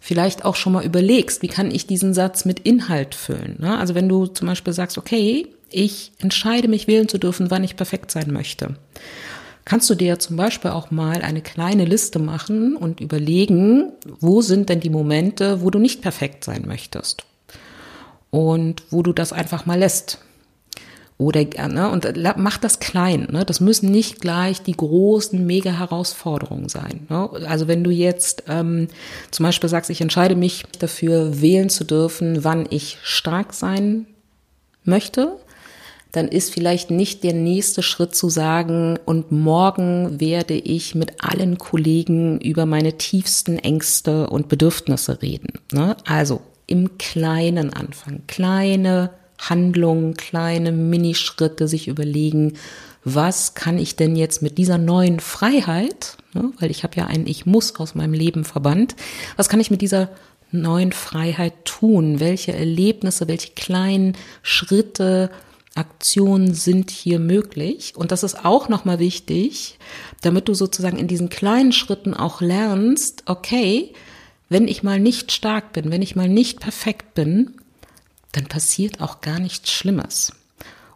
vielleicht 0.00 0.44
auch 0.44 0.56
schon 0.56 0.72
mal 0.72 0.84
überlegst, 0.84 1.42
wie 1.42 1.48
kann 1.48 1.70
ich 1.70 1.86
diesen 1.86 2.14
Satz 2.14 2.44
mit 2.44 2.60
Inhalt 2.60 3.14
füllen. 3.14 3.56
Ne? 3.60 3.78
Also 3.78 3.94
wenn 3.94 4.08
du 4.08 4.26
zum 4.26 4.48
Beispiel 4.48 4.72
sagst, 4.72 4.98
okay, 4.98 5.46
ich 5.70 6.12
entscheide 6.18 6.66
mich 6.66 6.88
wählen 6.88 7.08
zu 7.08 7.18
dürfen, 7.18 7.50
wann 7.50 7.62
ich 7.62 7.76
perfekt 7.76 8.10
sein 8.10 8.32
möchte. 8.32 8.74
Kannst 9.64 9.88
du 9.90 9.94
dir 9.94 10.18
zum 10.18 10.36
Beispiel 10.36 10.70
auch 10.70 10.90
mal 10.90 11.22
eine 11.22 11.42
kleine 11.42 11.84
Liste 11.84 12.18
machen 12.18 12.74
und 12.74 13.00
überlegen, 13.00 13.92
wo 14.18 14.40
sind 14.40 14.68
denn 14.68 14.80
die 14.80 14.90
Momente, 14.90 15.62
wo 15.62 15.70
du 15.70 15.78
nicht 15.78 16.00
perfekt 16.02 16.42
sein 16.44 16.64
möchtest? 16.66 17.24
Und 18.30 18.82
wo 18.90 19.02
du 19.02 19.12
das 19.12 19.32
einfach 19.32 19.66
mal 19.66 19.78
lässt. 19.78 20.18
Oder, 21.20 21.44
ne, 21.68 21.90
und 21.90 22.08
mach 22.38 22.56
das 22.56 22.80
klein. 22.80 23.28
Ne? 23.30 23.44
Das 23.44 23.60
müssen 23.60 23.92
nicht 23.92 24.22
gleich 24.22 24.62
die 24.62 24.72
großen 24.72 25.44
Mega-Herausforderungen 25.44 26.70
sein. 26.70 27.06
Ne? 27.10 27.28
Also 27.46 27.68
wenn 27.68 27.84
du 27.84 27.90
jetzt 27.90 28.44
ähm, 28.48 28.88
zum 29.30 29.44
Beispiel 29.44 29.68
sagst, 29.68 29.90
ich 29.90 30.00
entscheide 30.00 30.34
mich 30.34 30.64
dafür, 30.78 31.42
wählen 31.42 31.68
zu 31.68 31.84
dürfen, 31.84 32.42
wann 32.42 32.66
ich 32.70 32.96
stark 33.02 33.52
sein 33.52 34.06
möchte, 34.84 35.36
dann 36.10 36.26
ist 36.26 36.54
vielleicht 36.54 36.90
nicht 36.90 37.22
der 37.22 37.34
nächste 37.34 37.82
Schritt 37.82 38.14
zu 38.14 38.30
sagen, 38.30 38.98
und 39.04 39.30
morgen 39.30 40.20
werde 40.20 40.54
ich 40.54 40.94
mit 40.94 41.22
allen 41.22 41.58
Kollegen 41.58 42.40
über 42.40 42.64
meine 42.64 42.96
tiefsten 42.96 43.58
Ängste 43.58 44.30
und 44.30 44.48
Bedürfnisse 44.48 45.20
reden. 45.20 45.60
Ne? 45.70 45.98
Also 46.06 46.40
im 46.66 46.96
Kleinen 46.96 47.74
anfangen, 47.74 48.22
kleine 48.26 49.10
Handlungen, 49.48 50.14
kleine 50.14 50.72
Minischritte 50.72 51.68
sich 51.68 51.88
überlegen, 51.88 52.54
was 53.04 53.54
kann 53.54 53.78
ich 53.78 53.96
denn 53.96 54.14
jetzt 54.14 54.42
mit 54.42 54.58
dieser 54.58 54.76
neuen 54.76 55.20
Freiheit, 55.20 56.18
ne, 56.34 56.52
weil 56.58 56.70
ich 56.70 56.82
habe 56.84 56.96
ja 56.96 57.06
ein 57.06 57.26
Ich 57.26 57.46
muss 57.46 57.74
aus 57.76 57.94
meinem 57.94 58.12
Leben 58.12 58.44
verbannt, 58.44 58.94
was 59.36 59.48
kann 59.48 59.60
ich 59.60 59.70
mit 59.70 59.80
dieser 59.80 60.10
neuen 60.52 60.92
Freiheit 60.92 61.64
tun? 61.64 62.20
Welche 62.20 62.52
Erlebnisse, 62.52 63.28
welche 63.28 63.52
kleinen 63.52 64.16
Schritte, 64.42 65.30
Aktionen 65.76 66.52
sind 66.52 66.90
hier 66.90 67.20
möglich? 67.20 67.94
Und 67.96 68.12
das 68.12 68.22
ist 68.22 68.44
auch 68.44 68.68
nochmal 68.68 68.98
wichtig, 68.98 69.78
damit 70.20 70.48
du 70.48 70.54
sozusagen 70.54 70.98
in 70.98 71.08
diesen 71.08 71.28
kleinen 71.28 71.72
Schritten 71.72 72.12
auch 72.12 72.40
lernst, 72.40 73.22
okay, 73.26 73.92
wenn 74.48 74.66
ich 74.66 74.82
mal 74.82 74.98
nicht 74.98 75.30
stark 75.30 75.72
bin, 75.72 75.92
wenn 75.92 76.02
ich 76.02 76.16
mal 76.16 76.28
nicht 76.28 76.58
perfekt 76.58 77.14
bin, 77.14 77.54
dann 78.32 78.46
passiert 78.46 79.00
auch 79.00 79.20
gar 79.20 79.38
nichts 79.38 79.70
Schlimmes. 79.70 80.32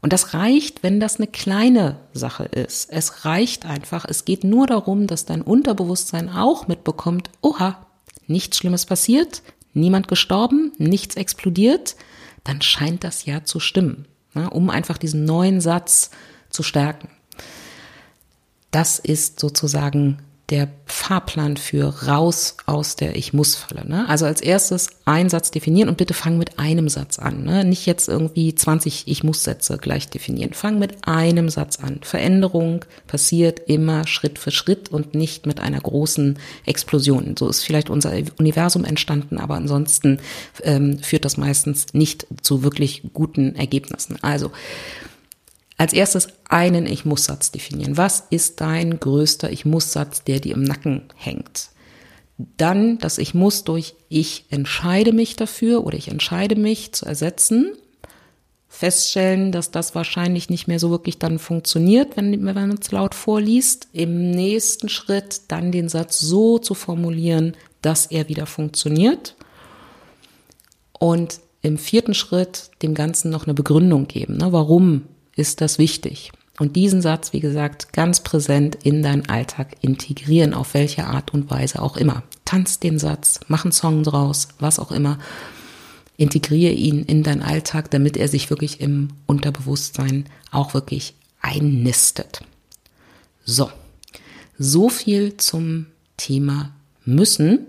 Und 0.00 0.12
das 0.12 0.34
reicht, 0.34 0.82
wenn 0.82 1.00
das 1.00 1.16
eine 1.16 1.26
kleine 1.26 1.96
Sache 2.12 2.44
ist. 2.44 2.90
Es 2.90 3.24
reicht 3.24 3.64
einfach, 3.64 4.04
es 4.06 4.26
geht 4.26 4.44
nur 4.44 4.66
darum, 4.66 5.06
dass 5.06 5.24
dein 5.24 5.40
Unterbewusstsein 5.40 6.28
auch 6.28 6.68
mitbekommt, 6.68 7.30
oha, 7.40 7.86
nichts 8.26 8.58
Schlimmes 8.58 8.84
passiert, 8.84 9.42
niemand 9.72 10.08
gestorben, 10.08 10.72
nichts 10.76 11.16
explodiert, 11.16 11.96
dann 12.44 12.60
scheint 12.60 13.02
das 13.02 13.24
ja 13.24 13.44
zu 13.44 13.60
stimmen, 13.60 14.06
ne, 14.34 14.50
um 14.50 14.68
einfach 14.68 14.98
diesen 14.98 15.24
neuen 15.24 15.62
Satz 15.62 16.10
zu 16.50 16.62
stärken. 16.62 17.08
Das 18.70 18.98
ist 18.98 19.40
sozusagen 19.40 20.18
der 20.50 20.68
Fahrplan 20.84 21.56
für 21.56 22.06
raus 22.06 22.56
aus 22.66 22.96
der 22.96 23.16
Ich 23.16 23.32
muss-Falle. 23.32 23.88
Ne? 23.88 24.06
Also 24.08 24.26
als 24.26 24.42
erstes 24.42 24.90
einen 25.06 25.30
Satz 25.30 25.50
definieren 25.50 25.88
und 25.88 25.96
bitte 25.96 26.12
fang 26.12 26.36
mit 26.36 26.58
einem 26.58 26.90
Satz 26.90 27.18
an. 27.18 27.44
Ne? 27.44 27.64
Nicht 27.64 27.86
jetzt 27.86 28.08
irgendwie 28.08 28.54
20 28.54 29.08
Ich 29.08 29.24
muss-Sätze 29.24 29.78
gleich 29.78 30.08
definieren. 30.10 30.52
Fang 30.52 30.78
mit 30.78 31.08
einem 31.08 31.48
Satz 31.48 31.80
an. 31.80 32.00
Veränderung 32.02 32.84
passiert 33.06 33.62
immer 33.66 34.06
Schritt 34.06 34.38
für 34.38 34.50
Schritt 34.50 34.90
und 34.90 35.14
nicht 35.14 35.46
mit 35.46 35.60
einer 35.60 35.80
großen 35.80 36.38
Explosion. 36.66 37.36
So 37.38 37.48
ist 37.48 37.62
vielleicht 37.62 37.88
unser 37.88 38.12
Universum 38.38 38.84
entstanden, 38.84 39.38
aber 39.38 39.54
ansonsten 39.54 40.18
ähm, 40.62 40.98
führt 40.98 41.24
das 41.24 41.38
meistens 41.38 41.86
nicht 41.94 42.26
zu 42.42 42.62
wirklich 42.62 43.02
guten 43.14 43.56
Ergebnissen. 43.56 44.18
Also 44.22 44.52
als 45.76 45.92
erstes 45.92 46.28
einen 46.48 46.86
Ich-Muss-Satz 46.86 47.50
definieren. 47.50 47.96
Was 47.96 48.24
ist 48.30 48.60
dein 48.60 49.00
größter 49.00 49.50
Ich-Muss-Satz, 49.50 50.24
der 50.24 50.40
dir 50.40 50.54
im 50.54 50.62
Nacken 50.62 51.02
hängt? 51.16 51.70
Dann 52.56 52.98
das 52.98 53.18
Ich 53.18 53.34
muss 53.34 53.64
durch 53.64 53.94
Ich 54.08 54.46
entscheide 54.50 55.12
mich 55.12 55.36
dafür 55.36 55.84
oder 55.84 55.96
ich 55.96 56.08
entscheide 56.08 56.56
mich 56.56 56.92
zu 56.92 57.06
ersetzen. 57.06 57.72
Feststellen, 58.68 59.52
dass 59.52 59.70
das 59.70 59.94
wahrscheinlich 59.94 60.50
nicht 60.50 60.66
mehr 60.66 60.80
so 60.80 60.90
wirklich 60.90 61.20
dann 61.20 61.38
funktioniert, 61.38 62.16
wenn, 62.16 62.44
wenn 62.44 62.54
man 62.54 62.78
es 62.80 62.90
laut 62.90 63.14
vorliest. 63.14 63.86
Im 63.92 64.32
nächsten 64.32 64.88
Schritt 64.88 65.42
dann 65.48 65.70
den 65.70 65.88
Satz 65.88 66.18
so 66.18 66.58
zu 66.58 66.74
formulieren, 66.74 67.56
dass 67.82 68.06
er 68.06 68.28
wieder 68.28 68.46
funktioniert. 68.46 69.36
Und 70.98 71.38
im 71.62 71.78
vierten 71.78 72.14
Schritt 72.14 72.70
dem 72.82 72.94
Ganzen 72.94 73.30
noch 73.30 73.44
eine 73.44 73.54
Begründung 73.54 74.08
geben. 74.08 74.38
Ne? 74.38 74.52
Warum 74.52 75.02
ist 75.36 75.60
das 75.60 75.78
wichtig? 75.78 76.32
Und 76.58 76.76
diesen 76.76 77.02
Satz, 77.02 77.32
wie 77.32 77.40
gesagt, 77.40 77.92
ganz 77.92 78.20
präsent 78.20 78.76
in 78.82 79.02
deinen 79.02 79.28
Alltag 79.28 79.76
integrieren, 79.80 80.54
auf 80.54 80.74
welche 80.74 81.04
Art 81.06 81.34
und 81.34 81.50
Weise 81.50 81.82
auch 81.82 81.96
immer. 81.96 82.22
Tanz 82.44 82.78
den 82.78 82.98
Satz, 82.98 83.40
mach 83.48 83.64
einen 83.64 83.72
Song 83.72 84.04
draus, 84.04 84.48
was 84.60 84.78
auch 84.78 84.92
immer. 84.92 85.18
Integriere 86.16 86.72
ihn 86.72 87.02
in 87.02 87.24
deinen 87.24 87.42
Alltag, 87.42 87.90
damit 87.90 88.16
er 88.16 88.28
sich 88.28 88.50
wirklich 88.50 88.80
im 88.80 89.08
Unterbewusstsein 89.26 90.26
auch 90.52 90.74
wirklich 90.74 91.14
einnistet. 91.40 92.42
So, 93.44 93.70
so 94.56 94.88
viel 94.88 95.36
zum 95.36 95.86
Thema 96.16 96.70
müssen. 97.04 97.66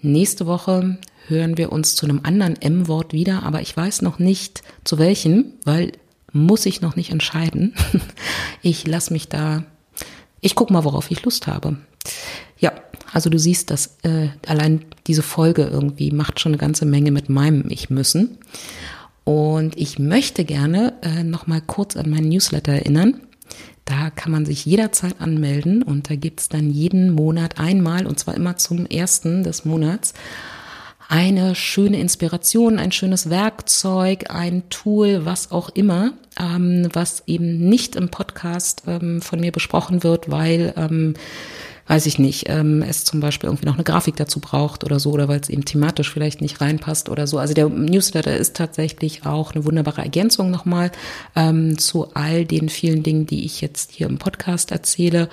Nächste 0.00 0.46
Woche 0.46 0.98
hören 1.26 1.58
wir 1.58 1.70
uns 1.70 1.94
zu 1.94 2.06
einem 2.06 2.20
anderen 2.22 2.60
M-Wort 2.60 3.12
wieder, 3.12 3.42
aber 3.42 3.60
ich 3.60 3.76
weiß 3.76 4.00
noch 4.00 4.18
nicht 4.18 4.62
zu 4.84 4.98
welchem, 4.98 5.52
weil 5.64 5.92
muss 6.32 6.66
ich 6.66 6.80
noch 6.80 6.96
nicht 6.96 7.10
entscheiden. 7.10 7.74
Ich 8.62 8.86
lasse 8.86 9.14
mich 9.14 9.28
da, 9.30 9.64
ich 10.42 10.54
guck 10.54 10.70
mal, 10.70 10.84
worauf 10.84 11.10
ich 11.10 11.24
Lust 11.24 11.46
habe. 11.46 11.78
Ja, 12.58 12.72
also 13.10 13.30
du 13.30 13.38
siehst, 13.38 13.70
dass 13.70 13.96
äh, 14.02 14.28
allein 14.46 14.84
diese 15.06 15.22
Folge 15.22 15.62
irgendwie 15.62 16.10
macht 16.10 16.40
schon 16.40 16.52
eine 16.52 16.58
ganze 16.58 16.84
Menge 16.84 17.10
mit 17.10 17.30
meinem 17.30 17.64
Ich 17.70 17.88
müssen. 17.88 18.36
Und 19.24 19.78
ich 19.78 19.98
möchte 19.98 20.44
gerne 20.44 20.94
äh, 21.02 21.22
noch 21.22 21.46
mal 21.46 21.62
kurz 21.62 21.96
an 21.96 22.10
meinen 22.10 22.28
Newsletter 22.28 22.72
erinnern. 22.72 23.20
Da 23.84 24.10
kann 24.10 24.30
man 24.30 24.46
sich 24.46 24.66
jederzeit 24.66 25.20
anmelden 25.20 25.82
und 25.82 26.10
da 26.10 26.16
gibt's 26.16 26.48
dann 26.48 26.70
jeden 26.70 27.14
Monat 27.14 27.58
einmal 27.58 28.06
und 28.06 28.18
zwar 28.18 28.34
immer 28.34 28.56
zum 28.56 28.86
ersten 28.86 29.42
des 29.42 29.64
Monats 29.64 30.14
eine 31.10 31.56
schöne 31.56 31.98
Inspiration, 31.98 32.78
ein 32.78 32.92
schönes 32.92 33.28
Werkzeug, 33.28 34.26
ein 34.30 34.62
Tool, 34.70 35.24
was 35.26 35.50
auch 35.50 35.68
immer, 35.70 36.12
ähm, 36.38 36.88
was 36.92 37.24
eben 37.26 37.68
nicht 37.68 37.96
im 37.96 38.10
Podcast 38.10 38.84
ähm, 38.86 39.20
von 39.20 39.40
mir 39.40 39.50
besprochen 39.50 40.04
wird, 40.04 40.30
weil 40.30 40.72
ähm, 40.76 41.14
weiß 41.88 42.06
ich 42.06 42.20
nicht, 42.20 42.48
ähm, 42.48 42.82
es 42.82 43.04
zum 43.04 43.18
Beispiel 43.18 43.48
irgendwie 43.48 43.66
noch 43.66 43.74
eine 43.74 43.82
Grafik 43.82 44.14
dazu 44.14 44.38
braucht 44.38 44.84
oder 44.84 45.00
so, 45.00 45.10
oder 45.10 45.26
weil 45.26 45.40
es 45.40 45.48
eben 45.48 45.64
thematisch 45.64 46.08
vielleicht 46.08 46.40
nicht 46.40 46.60
reinpasst 46.60 47.08
oder 47.08 47.26
so. 47.26 47.38
Also 47.38 47.54
der 47.54 47.68
Newsletter 47.68 48.36
ist 48.36 48.54
tatsächlich 48.54 49.26
auch 49.26 49.52
eine 49.52 49.64
wunderbare 49.64 50.02
Ergänzung 50.02 50.52
nochmal 50.52 50.92
ähm, 51.34 51.76
zu 51.76 52.14
all 52.14 52.44
den 52.44 52.68
vielen 52.68 53.02
Dingen, 53.02 53.26
die 53.26 53.44
ich 53.44 53.60
jetzt 53.60 53.90
hier 53.90 54.06
im 54.06 54.18
Podcast 54.18 54.70
erzähle. 54.70 55.28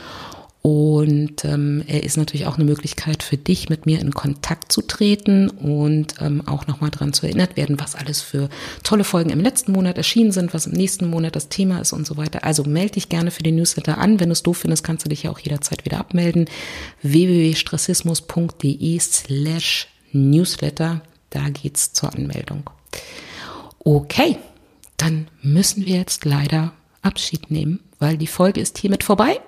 Und 0.67 1.45
ähm, 1.45 1.81
er 1.87 2.03
ist 2.03 2.17
natürlich 2.17 2.45
auch 2.45 2.55
eine 2.55 2.65
Möglichkeit 2.65 3.23
für 3.23 3.37
dich, 3.37 3.69
mit 3.69 3.85
mir 3.85 4.01
in 4.01 4.13
Kontakt 4.13 4.69
zu 4.69 4.81
treten 4.81 5.49
und 5.49 6.15
ähm, 6.19 6.45
auch 6.45 6.67
nochmal 6.67 6.89
daran 6.89 7.13
zu 7.13 7.25
erinnert 7.25 7.55
werden, 7.55 7.79
was 7.79 7.95
alles 7.95 8.19
für 8.19 8.49
tolle 8.83 9.05
Folgen 9.05 9.29
im 9.29 9.39
letzten 9.39 9.71
Monat 9.71 9.95
erschienen 9.97 10.33
sind, 10.33 10.53
was 10.53 10.67
im 10.67 10.73
nächsten 10.73 11.09
Monat 11.09 11.37
das 11.37 11.47
Thema 11.47 11.79
ist 11.79 11.93
und 11.93 12.05
so 12.05 12.17
weiter. 12.17 12.43
Also 12.43 12.65
melde 12.65 12.95
dich 12.95 13.07
gerne 13.07 13.31
für 13.31 13.43
den 13.43 13.55
Newsletter 13.55 13.97
an. 13.97 14.19
Wenn 14.19 14.27
du 14.27 14.33
es 14.33 14.43
doof 14.43 14.57
findest, 14.57 14.83
kannst 14.83 15.05
du 15.05 15.09
dich 15.09 15.23
ja 15.23 15.31
auch 15.31 15.39
jederzeit 15.39 15.85
wieder 15.85 16.01
abmelden. 16.01 16.49
www.stressismus.de 17.01 18.99
slash 18.99 19.87
Newsletter. 20.11 21.01
Da 21.29 21.47
geht's 21.47 21.93
zur 21.93 22.13
Anmeldung. 22.13 22.69
Okay, 23.79 24.37
dann 24.97 25.29
müssen 25.41 25.85
wir 25.85 25.95
jetzt 25.95 26.25
leider 26.25 26.73
Abschied 27.03 27.51
nehmen, 27.51 27.79
weil 27.99 28.17
die 28.17 28.27
Folge 28.27 28.59
ist 28.59 28.77
hiermit 28.77 29.05
vorbei. 29.05 29.39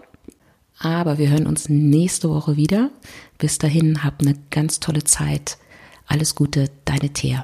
Aber 0.79 1.17
wir 1.17 1.29
hören 1.29 1.45
uns 1.45 1.67
nächste 1.67 2.29
Woche 2.29 2.55
wieder. 2.55 2.89
Bis 3.37 3.57
dahin, 3.57 4.03
habt 4.03 4.21
eine 4.21 4.35
ganz 4.49 4.79
tolle 4.79 5.03
Zeit. 5.03 5.57
Alles 6.07 6.35
Gute, 6.35 6.71
deine 6.85 7.09
Thea. 7.09 7.43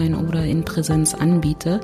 online 0.00 0.16
oder 0.16 0.44
in 0.44 0.64
Präsenz 0.64 1.14
anbiete. 1.14 1.80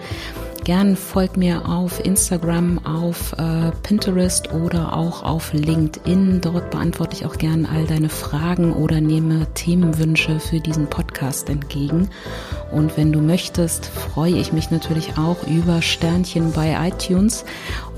Gern 0.65 0.97
folgt 0.97 1.37
mir 1.37 1.69
auf 1.69 2.05
Instagram, 2.05 2.85
auf 2.85 3.35
äh, 3.35 3.71
Pinterest 3.85 4.53
oder 4.53 4.97
auch 4.97 5.23
auf 5.23 5.53
LinkedIn. 5.53 6.41
Dort 6.41 6.73
beantworte 6.73 7.15
ich 7.15 7.25
auch 7.25 7.37
gern 7.37 7.67
all 7.67 7.87
deine 7.87 8.09
Fragen 8.09 8.73
oder 8.73 9.01
nehme 9.01 9.47
Themenwünsche 9.55 10.41
für 10.41 10.59
diesen 10.59 10.89
Podcast 10.89 11.49
entgegen. 11.51 12.09
Und 12.73 12.97
wenn 12.97 13.13
du 13.13 13.21
möchtest, 13.21 13.87
freue 13.87 14.39
ich 14.39 14.53
mich 14.53 14.73
natürlich 14.73 15.17
auch 15.17 15.47
über 15.47 15.83
Sternchen 15.83 16.53
bei 16.53 16.89
iTunes 16.89 17.45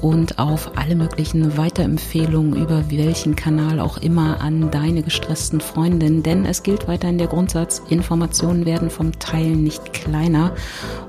und 0.00 0.38
auf 0.38 0.72
alle 0.76 0.94
möglichen 0.94 1.56
Weiterempfehlungen 1.56 2.56
über 2.56 2.90
welchen 2.90 3.36
Kanal 3.36 3.80
auch 3.80 3.98
immer 3.98 4.40
an 4.40 4.70
deine 4.70 5.02
gestressten 5.02 5.60
Freundinnen. 5.60 6.22
Denn 6.22 6.44
es 6.44 6.62
gilt 6.62 6.88
weiterhin 6.88 7.18
der 7.18 7.26
Grundsatz, 7.26 7.82
Informationen 7.88 8.66
werden 8.66 8.90
vom 8.90 9.18
Teilen 9.18 9.62
nicht 9.62 9.92
kleiner. 9.92 10.54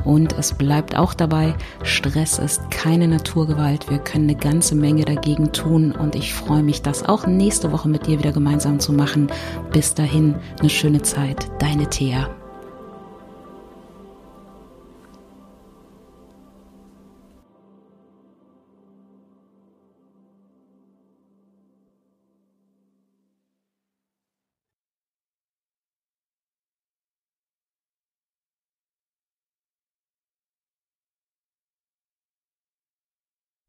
Und 0.03 0.37
es 0.37 0.53
bleibt 0.53 0.97
auch 0.97 1.13
dabei, 1.13 1.55
Stress 1.83 2.39
ist 2.39 2.69
keine 2.71 3.07
Naturgewalt. 3.07 3.89
Wir 3.89 3.99
können 3.99 4.29
eine 4.29 4.39
ganze 4.39 4.75
Menge 4.75 5.05
dagegen 5.05 5.51
tun 5.51 5.91
und 5.91 6.15
ich 6.15 6.33
freue 6.33 6.63
mich, 6.63 6.81
das 6.81 7.03
auch 7.03 7.27
nächste 7.27 7.71
Woche 7.71 7.89
mit 7.89 8.07
dir 8.07 8.19
wieder 8.19 8.31
gemeinsam 8.31 8.79
zu 8.79 8.93
machen. 8.93 9.27
Bis 9.71 9.93
dahin, 9.93 10.35
eine 10.59 10.69
schöne 10.69 11.01
Zeit. 11.01 11.47
Deine 11.59 11.89
Thea. 11.89 12.38